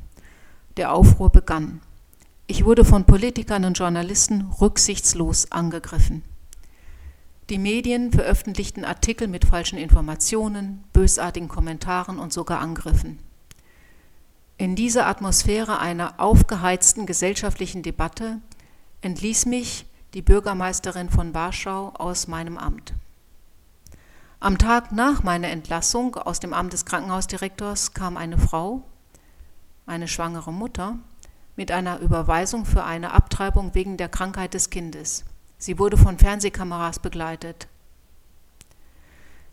Der 0.78 0.94
Aufruhr 0.94 1.30
begann. 1.30 1.82
Ich 2.50 2.64
wurde 2.64 2.86
von 2.86 3.04
Politikern 3.04 3.66
und 3.66 3.78
Journalisten 3.78 4.50
rücksichtslos 4.62 5.52
angegriffen. 5.52 6.24
Die 7.50 7.58
Medien 7.58 8.14
veröffentlichten 8.14 8.86
Artikel 8.86 9.28
mit 9.28 9.44
falschen 9.44 9.78
Informationen, 9.78 10.86
bösartigen 10.94 11.50
Kommentaren 11.50 12.20
und 12.20 12.32
sogar 12.32 12.62
Angriffen. 12.62 13.20
In 14.58 14.78
dieser 14.78 15.08
Atmosphäre 15.08 15.80
einer 15.80 16.22
aufgeheizten 16.22 17.06
gesellschaftlichen 17.06 17.84
Debatte 17.84 18.40
entließ 19.02 19.46
mich 19.46 19.86
die 20.14 20.22
Bürgermeisterin 20.22 21.10
von 21.10 21.34
Warschau 21.34 21.90
aus 21.90 22.30
meinem 22.30 22.58
Amt. 22.58 22.94
Am 24.40 24.58
Tag 24.58 24.94
nach 24.94 25.22
meiner 25.22 25.50
Entlassung 25.50 26.16
aus 26.16 26.40
dem 26.40 26.54
Amt 26.54 26.72
des 26.72 26.86
Krankenhausdirektors 26.86 27.94
kam 27.94 28.16
eine 28.16 28.38
Frau, 28.38 28.84
eine 29.86 30.08
schwangere 30.08 30.54
Mutter, 30.54 30.98
mit 31.58 31.72
einer 31.72 32.00
Überweisung 32.00 32.64
für 32.66 32.86
eine 32.86 33.12
Abtreibung 33.12 33.76
wegen 33.76 33.98
der 33.98 34.08
Krankheit 34.08 34.54
des 34.54 34.70
Kindes. 34.70 35.26
Sie 35.58 35.78
wurde 35.80 35.98
von 35.98 36.18
Fernsehkameras 36.18 37.00
begleitet. 37.00 37.68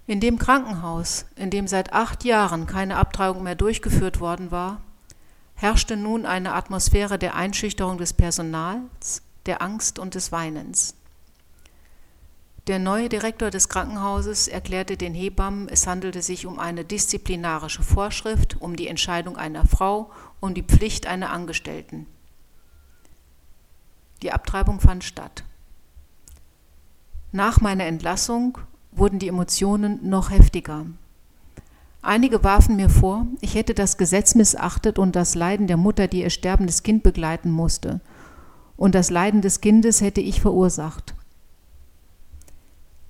In 0.06 0.20
dem 0.20 0.38
Krankenhaus, 0.38 1.24
in 1.34 1.48
dem 1.48 1.66
seit 1.66 1.94
acht 1.94 2.24
Jahren 2.24 2.66
keine 2.66 2.96
Abtreibung 2.96 3.42
mehr 3.42 3.54
durchgeführt 3.54 4.20
worden 4.20 4.50
war, 4.50 4.82
herrschte 5.54 5.96
nun 5.96 6.26
eine 6.26 6.52
Atmosphäre 6.52 7.18
der 7.18 7.34
Einschüchterung 7.34 7.96
des 7.96 8.12
Personals, 8.12 9.22
der 9.46 9.62
Angst 9.62 9.98
und 9.98 10.14
des 10.14 10.30
Weinens. 10.30 10.94
Der 12.66 12.78
neue 12.78 13.10
Direktor 13.10 13.50
des 13.50 13.68
Krankenhauses 13.68 14.48
erklärte 14.48 14.96
den 14.96 15.12
Hebammen, 15.12 15.68
es 15.68 15.86
handelte 15.86 16.22
sich 16.22 16.46
um 16.46 16.58
eine 16.58 16.82
disziplinarische 16.82 17.82
Vorschrift, 17.82 18.56
um 18.58 18.74
die 18.74 18.88
Entscheidung 18.88 19.36
einer 19.36 19.66
Frau, 19.66 20.10
um 20.40 20.54
die 20.54 20.62
Pflicht 20.62 21.06
einer 21.06 21.30
Angestellten. 21.30 22.06
Die 24.22 24.32
Abtreibung 24.32 24.80
fand 24.80 25.04
statt. 25.04 25.44
Nach 27.32 27.60
meiner 27.60 27.84
Entlassung 27.84 28.56
wurden 28.92 29.18
die 29.18 29.28
Emotionen 29.28 30.08
noch 30.08 30.30
heftiger. 30.30 30.86
Einige 32.00 32.42
warfen 32.44 32.76
mir 32.76 32.88
vor, 32.88 33.26
ich 33.42 33.54
hätte 33.54 33.74
das 33.74 33.98
Gesetz 33.98 34.34
missachtet 34.34 34.98
und 34.98 35.16
das 35.16 35.34
Leiden 35.34 35.66
der 35.66 35.76
Mutter, 35.76 36.08
die 36.08 36.22
ihr 36.22 36.30
sterbendes 36.30 36.82
Kind 36.82 37.02
begleiten 37.02 37.50
musste, 37.50 38.00
und 38.78 38.94
das 38.94 39.10
Leiden 39.10 39.42
des 39.42 39.60
Kindes 39.60 40.00
hätte 40.00 40.22
ich 40.22 40.40
verursacht. 40.40 41.14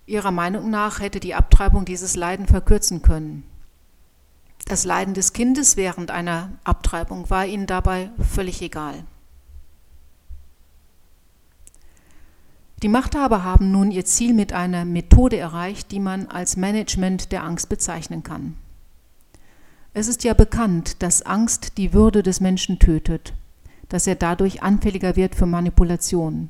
Ihrer 0.06 0.30
Meinung 0.30 0.70
nach 0.70 1.00
hätte 1.00 1.20
die 1.20 1.34
Abtreibung 1.34 1.84
dieses 1.84 2.16
Leiden 2.16 2.46
verkürzen 2.46 3.02
können. 3.02 3.44
Das 4.66 4.84
Leiden 4.84 5.14
des 5.14 5.32
Kindes 5.32 5.76
während 5.76 6.10
einer 6.10 6.52
Abtreibung 6.64 7.30
war 7.30 7.46
ihnen 7.46 7.66
dabei 7.66 8.10
völlig 8.18 8.62
egal. 8.62 9.04
Die 12.82 12.88
Machthaber 12.88 13.44
haben 13.44 13.70
nun 13.70 13.90
ihr 13.90 14.04
Ziel 14.04 14.34
mit 14.34 14.52
einer 14.52 14.84
Methode 14.84 15.38
erreicht, 15.38 15.90
die 15.90 16.00
man 16.00 16.26
als 16.26 16.56
Management 16.56 17.32
der 17.32 17.42
Angst 17.42 17.68
bezeichnen 17.68 18.22
kann. 18.22 18.56
Es 19.94 20.08
ist 20.08 20.24
ja 20.24 20.34
bekannt, 20.34 21.02
dass 21.02 21.22
Angst 21.22 21.78
die 21.78 21.92
Würde 21.92 22.22
des 22.22 22.40
Menschen 22.40 22.78
tötet 22.78 23.32
dass 23.88 24.06
er 24.06 24.16
dadurch 24.16 24.62
anfälliger 24.62 25.16
wird 25.16 25.34
für 25.34 25.46
Manipulationen. 25.46 26.48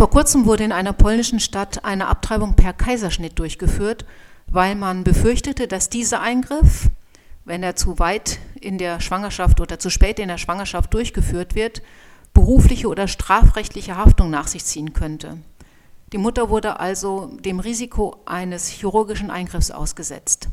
Vor 0.00 0.08
kurzem 0.08 0.46
wurde 0.46 0.64
in 0.64 0.72
einer 0.72 0.94
polnischen 0.94 1.40
Stadt 1.40 1.84
eine 1.84 2.06
Abtreibung 2.06 2.54
per 2.56 2.72
Kaiserschnitt 2.72 3.38
durchgeführt, 3.38 4.06
weil 4.46 4.74
man 4.74 5.04
befürchtete, 5.04 5.68
dass 5.68 5.90
dieser 5.90 6.22
Eingriff 6.22 6.88
wenn 7.44 7.62
er 7.62 7.76
zu 7.76 7.98
weit 7.98 8.38
in 8.62 8.78
der 8.78 9.00
Schwangerschaft 9.00 9.60
oder 9.60 9.78
zu 9.78 9.90
spät 9.90 10.18
in 10.18 10.28
der 10.28 10.38
Schwangerschaft 10.38 10.94
durchgeführt 10.94 11.54
wird, 11.54 11.82
berufliche 12.32 12.88
oder 12.88 13.08
strafrechtliche 13.08 13.98
Haftung 13.98 14.30
nach 14.30 14.46
sich 14.46 14.64
ziehen 14.64 14.94
könnte. 14.94 15.36
Die 16.14 16.18
Mutter 16.18 16.48
wurde 16.48 16.80
also 16.80 17.36
dem 17.38 17.60
Risiko 17.60 18.22
eines 18.24 18.68
chirurgischen 18.68 19.30
Eingriffs 19.30 19.70
ausgesetzt. 19.70 20.48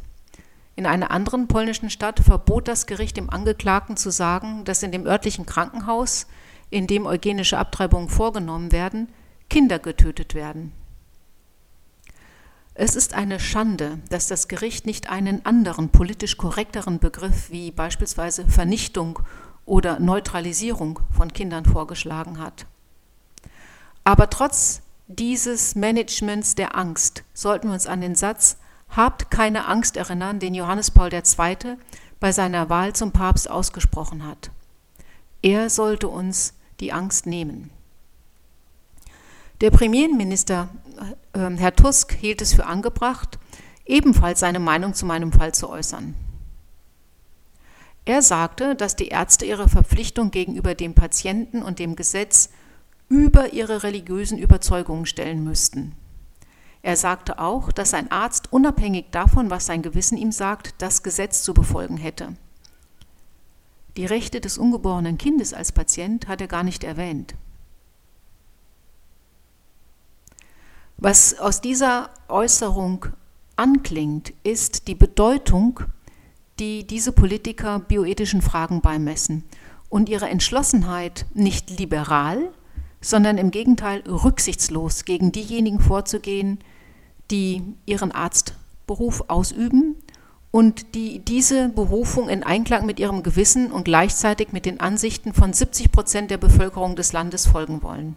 In 0.76 0.86
einer 0.86 1.10
anderen 1.10 1.48
polnischen 1.48 1.90
Stadt 1.90 2.20
verbot 2.20 2.68
das 2.68 2.86
Gericht 2.86 3.16
dem 3.16 3.30
Angeklagten 3.30 3.96
zu 3.96 4.10
sagen, 4.10 4.66
dass 4.66 4.84
in 4.84 4.92
dem 4.92 5.06
örtlichen 5.06 5.46
Krankenhaus, 5.46 6.28
in 6.70 6.86
dem 6.86 7.06
eugenische 7.06 7.58
Abtreibungen 7.58 8.10
vorgenommen 8.10 8.74
werden, 8.74 9.08
Kinder 9.50 9.80
getötet 9.80 10.36
werden. 10.36 10.72
Es 12.74 12.96
ist 12.96 13.16
eine 13.16 13.40
Schande, 13.40 14.00
dass 14.10 14.28
das 14.28 14.48
Gericht 14.48 14.86
nicht 14.86 15.10
einen 15.10 15.46
anderen 15.46 15.90
politisch 15.90 16.38
korrekteren 16.38 17.00
Begriff 17.00 17.50
wie 17.50 17.72
beispielsweise 17.72 18.46
Vernichtung 18.48 19.20
oder 19.66 20.00
Neutralisierung 20.00 21.00
von 21.12 21.34
Kindern 21.34 21.66
vorgeschlagen 21.66 22.40
hat. 22.40 22.68
Aber 24.04 24.30
trotz 24.30 24.82
dieses 25.08 25.76
Managements 25.76 26.54
der 26.54 26.78
Angst 26.78 27.24
sollten 27.34 27.70
wir 27.70 27.74
uns 27.74 27.88
an 27.88 28.02
den 28.02 28.16
Satz 28.16 28.58
Habt 28.90 29.30
keine 29.30 29.68
Angst 29.68 29.98
erinnern, 29.98 30.40
den 30.40 30.54
Johannes 30.54 30.92
Paul 30.92 31.14
II. 31.14 31.78
bei 32.20 32.32
seiner 32.32 32.70
Wahl 32.70 32.94
zum 32.94 33.12
Papst 33.12 33.50
ausgesprochen 33.50 34.26
hat. 34.26 34.52
Er 35.42 35.70
sollte 35.70 36.08
uns 36.08 36.54
die 36.80 36.94
Angst 36.94 37.26
nehmen. 37.26 37.70
Der 39.62 39.72
Premierminister 39.72 40.70
äh, 41.34 41.50
Herr 41.58 41.76
Tusk 41.76 42.14
hielt 42.14 42.42
es 42.42 42.54
für 42.54 42.66
angebracht, 42.66 43.40
ebenfalls 43.86 44.40
seine 44.40 44.60
Meinung 44.60 44.94
zu 44.94 45.06
meinem 45.06 45.32
Fall 45.32 45.54
zu 45.54 45.70
äußern. 45.70 46.14
Er 48.06 48.22
sagte, 48.22 48.76
dass 48.76 48.96
die 48.96 49.10
Ärzte 49.10 49.46
ihre 49.46 49.68
Verpflichtung 49.68 50.32
gegenüber 50.32 50.76
dem 50.76 50.94
Patienten 50.94 51.62
und 51.62 51.80
dem 51.80 51.96
Gesetz 51.96 52.50
über 53.10 53.54
ihre 53.54 53.84
religiösen 53.84 54.38
Überzeugungen 54.38 55.06
stellen 55.06 55.44
müssten. 55.44 55.94
Er 56.84 56.96
sagte 56.96 57.40
auch, 57.40 57.72
dass 57.72 57.94
ein 57.94 58.12
Arzt 58.12 58.54
unabhängig 58.54 59.08
davon, 59.12 59.50
was 59.50 59.66
sein 59.66 59.82
Gewissen 59.82 60.18
ihm 60.18 60.32
sagt, 60.32 60.76
das 60.78 61.04
Gesetz 61.04 61.44
zu 61.44 61.54
befolgen 61.54 61.98
hätte. 61.98 62.34
Die 63.98 64.06
Rechte 64.06 64.40
des 64.40 64.58
ungeborenen 64.58 65.18
Kindes 65.18 65.54
als 65.54 65.72
Patient 65.72 66.28
hat 66.28 66.40
er 66.40 66.48
gar 66.48 66.64
nicht 66.64 66.84
erwähnt. 66.84 67.34
Was 71.00 71.38
aus 71.38 71.62
dieser 71.62 72.10
Äußerung 72.28 73.06
anklingt, 73.56 74.34
ist 74.44 74.88
die 74.88 74.96
Bedeutung, 74.96 75.82
die 76.60 76.88
diese 76.88 77.12
Politiker 77.12 77.78
bioethischen 77.78 78.42
Fragen 78.42 78.82
beimessen 78.82 79.44
und 79.90 80.10
ihre 80.10 80.28
Entschlossenheit, 80.28 81.28
nicht 81.36 81.80
liberal, 81.80 82.50
sondern 83.00 83.38
im 83.38 83.52
Gegenteil 83.52 84.02
rücksichtslos 84.08 85.06
gegen 85.06 85.32
diejenigen 85.32 85.80
vorzugehen, 85.80 86.58
die 87.30 87.62
ihren 87.86 88.12
Arztberuf 88.12 89.26
ausüben 89.28 89.98
und 90.50 90.96
die 90.96 91.20
diese 91.20 91.70
Berufung 91.70 92.28
in 92.28 92.42
Einklang 92.42 92.88
mit 92.88 93.00
ihrem 93.00 93.22
Gewissen 93.22 93.72
und 93.72 93.84
gleichzeitig 93.84 94.52
mit 94.52 94.66
den 94.66 94.80
Ansichten 94.80 95.34
von 95.34 95.54
70 95.54 95.92
Prozent 95.92 96.32
der 96.32 96.40
Bevölkerung 96.40 96.96
des 96.96 97.14
Landes 97.14 97.46
folgen 97.46 97.84
wollen. 97.84 98.16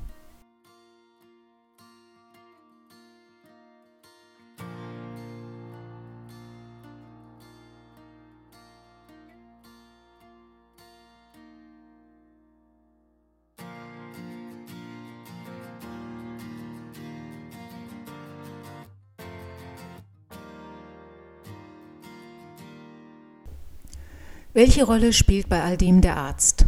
Welche 24.52 24.82
Rolle 24.84 25.12
spielt 25.12 25.48
bei 25.48 25.62
all 25.62 25.76
dem 25.76 26.00
der 26.00 26.16
Arzt? 26.16 26.66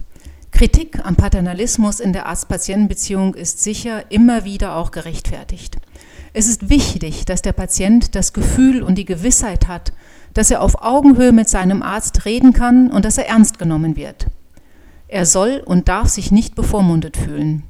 Kritik 0.52 1.04
am 1.04 1.16
Paternalismus 1.16 1.98
in 1.98 2.12
der 2.12 2.26
Arzt-Patienten-Beziehung 2.26 3.34
ist 3.34 3.60
sicher 3.60 4.12
immer 4.12 4.44
wieder 4.44 4.76
auch 4.76 4.92
gerechtfertigt. 4.92 5.78
Es 6.32 6.46
ist 6.46 6.68
wichtig, 6.68 7.24
dass 7.24 7.42
der 7.42 7.52
Patient 7.52 8.14
das 8.14 8.32
Gefühl 8.32 8.84
und 8.84 8.94
die 8.98 9.04
Gewissheit 9.04 9.66
hat, 9.66 9.92
dass 10.32 10.52
er 10.52 10.62
auf 10.62 10.80
Augenhöhe 10.80 11.32
mit 11.32 11.48
seinem 11.48 11.82
Arzt 11.82 12.24
reden 12.24 12.52
kann 12.52 12.88
und 12.88 13.04
dass 13.04 13.18
er 13.18 13.26
ernst 13.26 13.58
genommen 13.58 13.96
wird. 13.96 14.26
Er 15.08 15.26
soll 15.26 15.60
und 15.66 15.88
darf 15.88 16.08
sich 16.08 16.30
nicht 16.30 16.54
bevormundet 16.54 17.16
fühlen. 17.16 17.64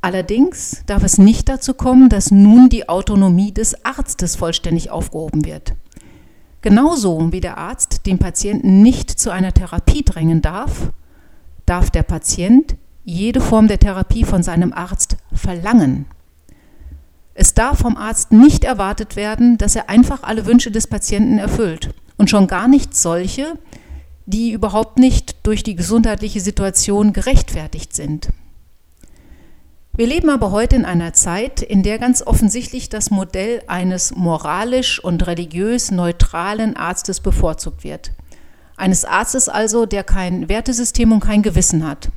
Allerdings 0.00 0.84
darf 0.86 1.02
es 1.02 1.18
nicht 1.18 1.50
dazu 1.50 1.74
kommen, 1.74 2.08
dass 2.08 2.30
nun 2.30 2.70
die 2.70 2.88
Autonomie 2.88 3.52
des 3.52 3.84
Arztes 3.84 4.36
vollständig 4.36 4.90
aufgehoben 4.90 5.44
wird. 5.44 5.74
Genauso 6.60 7.32
wie 7.32 7.40
der 7.40 7.58
Arzt 7.58 8.06
den 8.06 8.18
Patienten 8.18 8.82
nicht 8.82 9.10
zu 9.10 9.30
einer 9.30 9.54
Therapie 9.54 10.04
drängen 10.04 10.42
darf, 10.42 10.90
darf 11.66 11.90
der 11.90 12.02
Patient 12.02 12.76
jede 13.04 13.40
Form 13.40 13.68
der 13.68 13.78
Therapie 13.78 14.24
von 14.24 14.42
seinem 14.42 14.72
Arzt 14.72 15.16
verlangen. 15.32 16.06
Es 17.34 17.54
darf 17.54 17.78
vom 17.78 17.96
Arzt 17.96 18.32
nicht 18.32 18.64
erwartet 18.64 19.14
werden, 19.14 19.58
dass 19.58 19.76
er 19.76 19.88
einfach 19.88 20.24
alle 20.24 20.46
Wünsche 20.46 20.72
des 20.72 20.88
Patienten 20.88 21.38
erfüllt 21.38 21.94
und 22.16 22.28
schon 22.28 22.48
gar 22.48 22.66
nicht 22.66 22.96
solche, 22.96 23.56
die 24.26 24.50
überhaupt 24.50 24.98
nicht 24.98 25.46
durch 25.46 25.62
die 25.62 25.76
gesundheitliche 25.76 26.40
Situation 26.40 27.12
gerechtfertigt 27.12 27.94
sind. 27.94 28.30
Wir 29.98 30.06
leben 30.06 30.30
aber 30.30 30.52
heute 30.52 30.76
in 30.76 30.84
einer 30.84 31.12
Zeit, 31.12 31.60
in 31.60 31.82
der 31.82 31.98
ganz 31.98 32.22
offensichtlich 32.24 32.88
das 32.88 33.10
Modell 33.10 33.62
eines 33.66 34.14
moralisch 34.14 35.02
und 35.02 35.26
religiös 35.26 35.90
neutralen 35.90 36.76
Arztes 36.76 37.18
bevorzugt 37.18 37.82
wird. 37.82 38.12
Eines 38.76 39.04
Arztes 39.04 39.48
also, 39.48 39.86
der 39.86 40.04
kein 40.04 40.48
Wertesystem 40.48 41.10
und 41.10 41.18
kein 41.18 41.42
Gewissen 41.42 41.84
hat. 41.84 42.10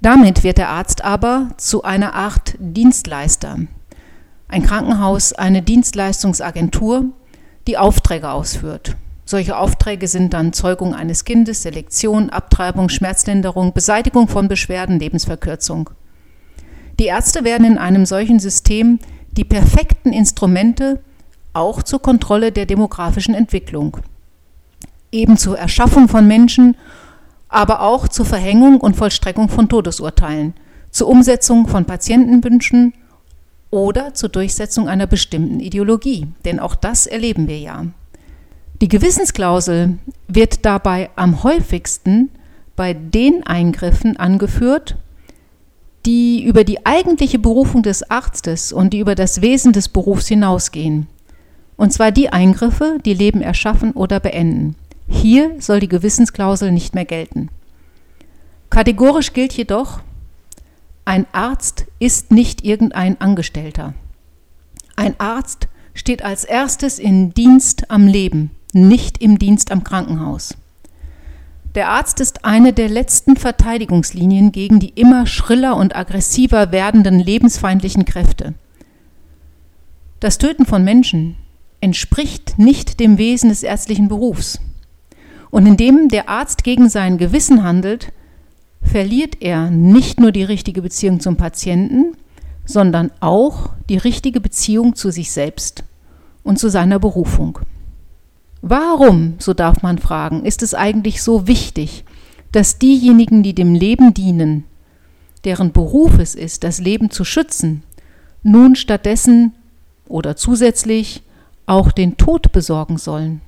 Damit 0.00 0.42
wird 0.42 0.56
der 0.56 0.70
Arzt 0.70 1.04
aber 1.04 1.50
zu 1.58 1.82
einer 1.82 2.14
Art 2.14 2.54
Dienstleister. 2.60 3.58
Ein 4.48 4.62
Krankenhaus, 4.62 5.34
eine 5.34 5.60
Dienstleistungsagentur, 5.60 7.10
die 7.66 7.76
Aufträge 7.76 8.30
ausführt. 8.30 8.96
Solche 9.26 9.58
Aufträge 9.58 10.08
sind 10.08 10.32
dann 10.32 10.54
Zeugung 10.54 10.94
eines 10.94 11.26
Kindes, 11.26 11.60
Selektion, 11.60 12.30
Abtreibung, 12.30 12.88
Schmerzlinderung, 12.88 13.74
Beseitigung 13.74 14.28
von 14.28 14.48
Beschwerden, 14.48 14.98
Lebensverkürzung. 14.98 15.90
Die 16.98 17.06
Ärzte 17.06 17.44
werden 17.44 17.66
in 17.66 17.78
einem 17.78 18.06
solchen 18.06 18.40
System 18.40 18.98
die 19.30 19.44
perfekten 19.44 20.12
Instrumente 20.12 21.00
auch 21.52 21.82
zur 21.82 22.02
Kontrolle 22.02 22.52
der 22.52 22.66
demografischen 22.66 23.34
Entwicklung, 23.34 23.98
eben 25.12 25.36
zur 25.36 25.58
Erschaffung 25.58 26.08
von 26.08 26.26
Menschen, 26.26 26.76
aber 27.48 27.82
auch 27.82 28.08
zur 28.08 28.26
Verhängung 28.26 28.80
und 28.80 28.96
Vollstreckung 28.96 29.48
von 29.48 29.68
Todesurteilen, 29.68 30.54
zur 30.90 31.08
Umsetzung 31.08 31.68
von 31.68 31.84
Patientenwünschen 31.84 32.94
oder 33.70 34.14
zur 34.14 34.28
Durchsetzung 34.28 34.88
einer 34.88 35.06
bestimmten 35.06 35.60
Ideologie, 35.60 36.26
denn 36.44 36.58
auch 36.58 36.74
das 36.74 37.06
erleben 37.06 37.48
wir 37.48 37.58
ja. 37.58 37.86
Die 38.80 38.88
Gewissensklausel 38.88 39.98
wird 40.28 40.64
dabei 40.64 41.10
am 41.16 41.42
häufigsten 41.42 42.30
bei 42.76 42.94
den 42.94 43.44
Eingriffen 43.46 44.16
angeführt, 44.16 44.96
die 46.06 46.44
über 46.44 46.64
die 46.64 46.86
eigentliche 46.86 47.38
Berufung 47.38 47.82
des 47.82 48.08
Arztes 48.10 48.72
und 48.72 48.92
die 48.92 49.00
über 49.00 49.14
das 49.14 49.40
Wesen 49.40 49.72
des 49.72 49.88
Berufs 49.88 50.28
hinausgehen. 50.28 51.06
Und 51.76 51.92
zwar 51.92 52.10
die 52.12 52.30
Eingriffe, 52.30 52.98
die 53.04 53.14
Leben 53.14 53.40
erschaffen 53.40 53.92
oder 53.92 54.20
beenden. 54.20 54.74
Hier 55.08 55.54
soll 55.58 55.80
die 55.80 55.88
Gewissensklausel 55.88 56.72
nicht 56.72 56.94
mehr 56.94 57.04
gelten. 57.04 57.48
Kategorisch 58.70 59.32
gilt 59.32 59.52
jedoch, 59.54 60.00
ein 61.04 61.26
Arzt 61.32 61.86
ist 61.98 62.30
nicht 62.30 62.64
irgendein 62.64 63.20
Angestellter. 63.20 63.94
Ein 64.96 65.18
Arzt 65.18 65.68
steht 65.94 66.22
als 66.22 66.44
erstes 66.44 66.98
in 66.98 67.32
Dienst 67.32 67.90
am 67.90 68.06
Leben, 68.06 68.50
nicht 68.72 69.22
im 69.22 69.38
Dienst 69.38 69.72
am 69.72 69.84
Krankenhaus. 69.84 70.54
Der 71.74 71.90
Arzt 71.90 72.20
ist 72.20 72.44
eine 72.44 72.72
der 72.72 72.88
letzten 72.88 73.36
Verteidigungslinien 73.36 74.52
gegen 74.52 74.80
die 74.80 74.90
immer 74.90 75.26
schriller 75.26 75.76
und 75.76 75.94
aggressiver 75.94 76.72
werdenden 76.72 77.18
lebensfeindlichen 77.18 78.04
Kräfte. 78.04 78.54
Das 80.20 80.38
Töten 80.38 80.64
von 80.64 80.82
Menschen 80.82 81.36
entspricht 81.80 82.58
nicht 82.58 82.98
dem 83.00 83.18
Wesen 83.18 83.50
des 83.50 83.62
ärztlichen 83.62 84.08
Berufs. 84.08 84.58
Und 85.50 85.66
indem 85.66 86.08
der 86.08 86.28
Arzt 86.28 86.64
gegen 86.64 86.88
sein 86.88 87.18
Gewissen 87.18 87.62
handelt, 87.62 88.12
verliert 88.82 89.40
er 89.40 89.70
nicht 89.70 90.20
nur 90.20 90.32
die 90.32 90.42
richtige 90.42 90.82
Beziehung 90.82 91.20
zum 91.20 91.36
Patienten, 91.36 92.16
sondern 92.64 93.10
auch 93.20 93.70
die 93.88 93.96
richtige 93.96 94.40
Beziehung 94.40 94.94
zu 94.94 95.10
sich 95.10 95.30
selbst 95.30 95.84
und 96.42 96.58
zu 96.58 96.68
seiner 96.68 96.98
Berufung. 96.98 97.58
Warum, 98.60 99.34
so 99.38 99.54
darf 99.54 99.82
man 99.82 99.98
fragen, 99.98 100.44
ist 100.44 100.62
es 100.62 100.74
eigentlich 100.74 101.22
so 101.22 101.46
wichtig, 101.46 102.04
dass 102.52 102.78
diejenigen, 102.78 103.42
die 103.42 103.54
dem 103.54 103.74
Leben 103.74 104.14
dienen, 104.14 104.64
deren 105.44 105.72
Beruf 105.72 106.18
es 106.18 106.34
ist, 106.34 106.64
das 106.64 106.80
Leben 106.80 107.10
zu 107.10 107.24
schützen, 107.24 107.82
nun 108.42 108.74
stattdessen 108.74 109.54
oder 110.08 110.36
zusätzlich 110.36 111.22
auch 111.66 111.92
den 111.92 112.16
Tod 112.16 112.50
besorgen 112.50 112.98
sollen? 112.98 113.42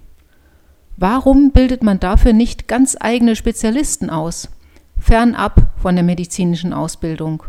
Warum 0.96 1.50
bildet 1.50 1.82
man 1.82 1.98
dafür 1.98 2.32
nicht 2.32 2.68
ganz 2.68 2.96
eigene 3.00 3.34
Spezialisten 3.34 4.10
aus, 4.10 4.48
fernab 4.98 5.70
von 5.76 5.94
der 5.94 6.04
medizinischen 6.04 6.72
Ausbildung? 6.72 7.42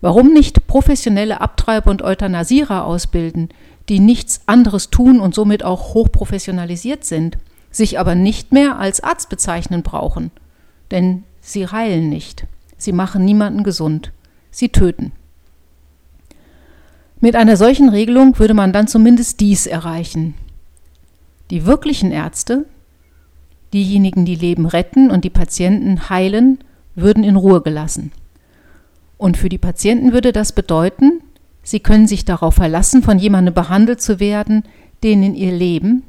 Warum 0.00 0.32
nicht 0.32 0.66
professionelle 0.66 1.40
Abtreiber 1.40 1.90
und 1.90 2.02
Euthanasierer 2.02 2.84
ausbilden, 2.84 3.50
die 3.88 4.00
nichts 4.00 4.42
anderes 4.46 4.90
tun 4.90 5.20
und 5.20 5.34
somit 5.34 5.64
auch 5.64 5.94
hochprofessionalisiert 5.94 7.04
sind, 7.04 7.38
sich 7.70 7.98
aber 7.98 8.14
nicht 8.14 8.52
mehr 8.52 8.78
als 8.78 9.02
Arzt 9.02 9.28
bezeichnen 9.28 9.82
brauchen. 9.82 10.30
Denn 10.90 11.24
sie 11.40 11.66
heilen 11.66 12.08
nicht, 12.08 12.46
sie 12.76 12.92
machen 12.92 13.24
niemanden 13.24 13.64
gesund, 13.64 14.12
sie 14.50 14.68
töten. 14.68 15.12
Mit 17.20 17.36
einer 17.36 17.56
solchen 17.56 17.88
Regelung 17.88 18.38
würde 18.38 18.54
man 18.54 18.72
dann 18.72 18.88
zumindest 18.88 19.40
dies 19.40 19.66
erreichen. 19.66 20.34
Die 21.50 21.66
wirklichen 21.66 22.10
Ärzte, 22.10 22.66
diejenigen, 23.72 24.24
die 24.24 24.34
Leben 24.34 24.66
retten 24.66 25.10
und 25.10 25.24
die 25.24 25.30
Patienten 25.30 26.08
heilen, 26.10 26.58
würden 26.94 27.24
in 27.24 27.36
Ruhe 27.36 27.62
gelassen. 27.62 28.12
Und 29.18 29.36
für 29.36 29.48
die 29.48 29.58
Patienten 29.58 30.12
würde 30.12 30.32
das 30.32 30.52
bedeuten, 30.52 31.22
Sie 31.62 31.80
können 31.80 32.06
sich 32.06 32.24
darauf 32.24 32.54
verlassen, 32.54 33.02
von 33.02 33.18
jemandem 33.18 33.54
behandelt 33.54 34.00
zu 34.00 34.20
werden, 34.20 34.64
denen 35.02 35.34
ihr 35.34 35.52
Leben, 35.52 36.02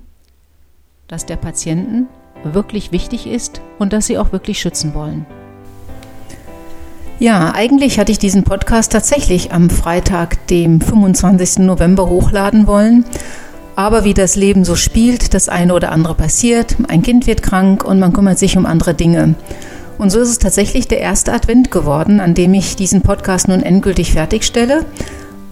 das 1.07 1.25
der 1.25 1.35
Patienten 1.35 2.07
wirklich 2.43 2.91
wichtig 2.91 3.27
ist 3.27 3.61
und 3.79 3.93
das 3.93 4.07
sie 4.07 4.17
auch 4.17 4.31
wirklich 4.31 4.59
schützen 4.59 4.93
wollen. 4.93 5.25
Ja, 7.19 7.53
eigentlich 7.53 7.99
hatte 7.99 8.11
ich 8.11 8.19
diesen 8.19 8.43
Podcast 8.43 8.91
tatsächlich 8.91 9.53
am 9.53 9.69
Freitag, 9.69 10.47
dem 10.47 10.81
25. 10.81 11.59
November, 11.59 12.09
hochladen 12.09 12.67
wollen. 12.67 13.05
Aber 13.75 14.03
wie 14.03 14.13
das 14.13 14.35
Leben 14.35 14.65
so 14.65 14.75
spielt, 14.75 15.33
das 15.33 15.49
eine 15.49 15.73
oder 15.73 15.91
andere 15.91 16.15
passiert, 16.15 16.75
ein 16.89 17.01
Kind 17.01 17.25
wird 17.25 17.41
krank 17.41 17.83
und 17.83 17.99
man 17.99 18.13
kümmert 18.13 18.39
sich 18.39 18.57
um 18.57 18.65
andere 18.65 18.93
Dinge. 18.93 19.35
Und 19.97 20.09
so 20.09 20.19
ist 20.19 20.29
es 20.29 20.39
tatsächlich 20.39 20.87
der 20.87 20.99
erste 20.99 21.31
Advent 21.31 21.71
geworden, 21.71 22.19
an 22.19 22.33
dem 22.33 22.53
ich 22.53 22.75
diesen 22.75 23.01
Podcast 23.01 23.47
nun 23.47 23.63
endgültig 23.63 24.11
fertigstelle. 24.11 24.85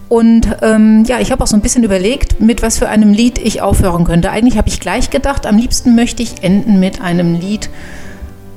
Und 0.08 0.56
ähm, 0.60 1.04
ja, 1.06 1.20
ich 1.20 1.32
habe 1.32 1.42
auch 1.42 1.46
so 1.46 1.56
ein 1.56 1.62
bisschen 1.62 1.84
überlegt, 1.84 2.40
mit 2.40 2.62
was 2.62 2.78
für 2.78 2.88
einem 2.88 3.12
Lied 3.12 3.38
ich 3.38 3.62
aufhören 3.62 4.04
könnte. 4.04 4.30
Eigentlich 4.30 4.58
habe 4.58 4.68
ich 4.68 4.78
gleich 4.78 5.10
gedacht, 5.10 5.46
am 5.46 5.56
liebsten 5.56 5.94
möchte 5.94 6.22
ich 6.22 6.42
enden 6.42 6.80
mit 6.80 7.00
einem 7.00 7.34
Lied 7.34 7.70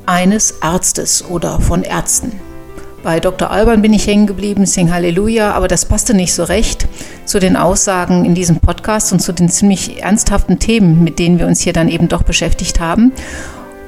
eines 0.06 0.62
Arztes 0.62 1.24
oder 1.30 1.60
von 1.62 1.84
Ärzten. 1.84 2.34
Bei 3.06 3.20
Dr. 3.20 3.52
Alban 3.52 3.84
bin 3.84 3.94
ich 3.94 4.08
hängen 4.08 4.26
geblieben, 4.26 4.66
Sing 4.66 4.92
Halleluja, 4.92 5.54
aber 5.54 5.68
das 5.68 5.86
passte 5.86 6.16
nicht 6.16 6.34
so 6.34 6.44
recht 6.44 6.88
zu 7.26 7.40
den 7.40 7.56
Aussagen 7.56 8.26
in 8.26 8.34
diesem 8.34 8.60
Podcast 8.60 9.14
und 9.14 9.20
zu 9.20 9.32
den 9.32 9.48
ziemlich 9.48 10.02
ernsthaften 10.02 10.58
Themen, 10.58 11.04
mit 11.04 11.20
denen 11.20 11.38
wir 11.38 11.46
uns 11.46 11.62
hier 11.62 11.72
dann 11.72 11.88
eben 11.88 12.08
doch 12.08 12.24
beschäftigt 12.24 12.80
haben. 12.80 13.12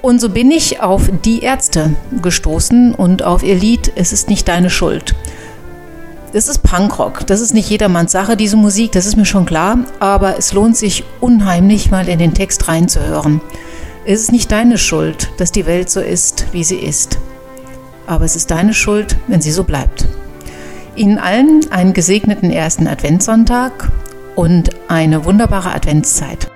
Und 0.04 0.22
so 0.22 0.30
bin 0.30 0.52
ich 0.52 0.82
auf 0.82 1.10
die 1.26 1.42
Ärzte 1.42 1.96
gestoßen 2.22 2.94
und 2.94 3.24
auf 3.24 3.42
ihr 3.42 3.56
Lied 3.56 3.92
Es 3.96 4.14
ist 4.14 4.30
nicht 4.30 4.48
deine 4.48 4.70
Schuld. 4.70 5.16
Das 6.38 6.48
ist 6.48 6.62
Punkrock, 6.62 7.26
das 7.26 7.42
ist 7.42 7.56
nicht 7.56 7.68
jedermanns 7.68 8.12
Sache, 8.12 8.38
diese 8.38 8.58
Musik, 8.58 8.92
das 8.92 9.08
ist 9.08 9.16
mir 9.16 9.26
schon 9.26 9.48
klar, 9.48 9.80
aber 10.00 10.38
es 10.38 10.54
lohnt 10.54 10.78
sich 10.78 11.04
unheimlich 11.20 11.90
mal 11.90 12.08
in 12.08 12.20
den 12.20 12.36
Text 12.36 12.68
reinzuhören. 12.68 13.42
Es 14.06 14.22
ist 14.22 14.32
nicht 14.32 14.52
deine 14.52 14.78
Schuld, 14.78 15.32
dass 15.38 15.52
die 15.52 15.66
Welt 15.66 15.90
so 15.90 16.00
ist, 16.00 16.46
wie 16.52 16.64
sie 16.64 16.78
ist 16.78 17.18
aber 18.08 18.26
es 18.26 18.36
ist 18.36 18.50
deine 18.50 18.74
Schuld, 18.74 19.18
wenn 19.28 19.42
sie 19.42 19.52
so 19.52 19.64
bleibt. 19.64 20.06
Ihnen 20.96 21.20
allen 21.20 21.72
einen 21.72 21.94
gesegneten 21.94 22.50
ersten 22.50 22.88
Adventssonntag 22.88 23.92
und 24.36 24.72
eine 24.88 25.26
wunderbare 25.26 25.76
Adventszeit. 25.76 26.50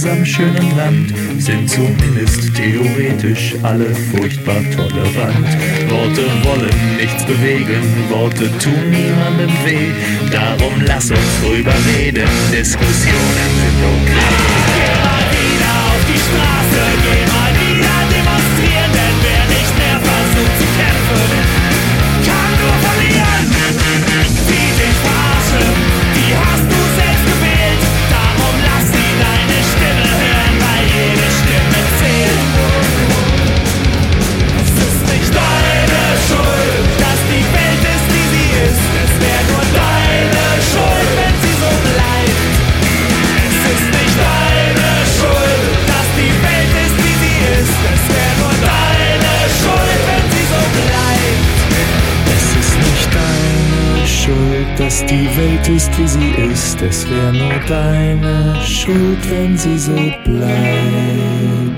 Unserem 0.00 0.24
schönen 0.24 0.76
Land 0.78 1.12
sind 1.36 1.68
zumindest 1.68 2.54
theoretisch 2.56 3.54
alle 3.62 3.94
furchtbar 3.94 4.62
tolerant. 4.74 5.46
Worte 5.90 6.24
wollen 6.42 6.96
nichts 6.96 7.22
bewegen, 7.26 7.82
Worte 8.08 8.50
tun 8.60 8.88
niemandem 8.88 9.50
weh. 9.62 9.92
Darum 10.32 10.80
lass 10.86 11.10
uns 11.10 11.20
drüber 11.42 11.74
reden, 11.98 12.26
Diskussionen 12.50 13.50
sind 13.60 13.84
okay. 13.84 14.69
Ist, 55.80 55.98
wie 55.98 56.08
sie 56.08 56.30
ist. 56.52 56.82
Es 56.82 57.08
wäre 57.08 57.32
nur 57.32 57.58
deine 57.66 58.54
Schuld, 58.62 59.30
wenn 59.30 59.56
sie 59.56 59.78
so 59.78 59.94
bleibt. 60.24 61.69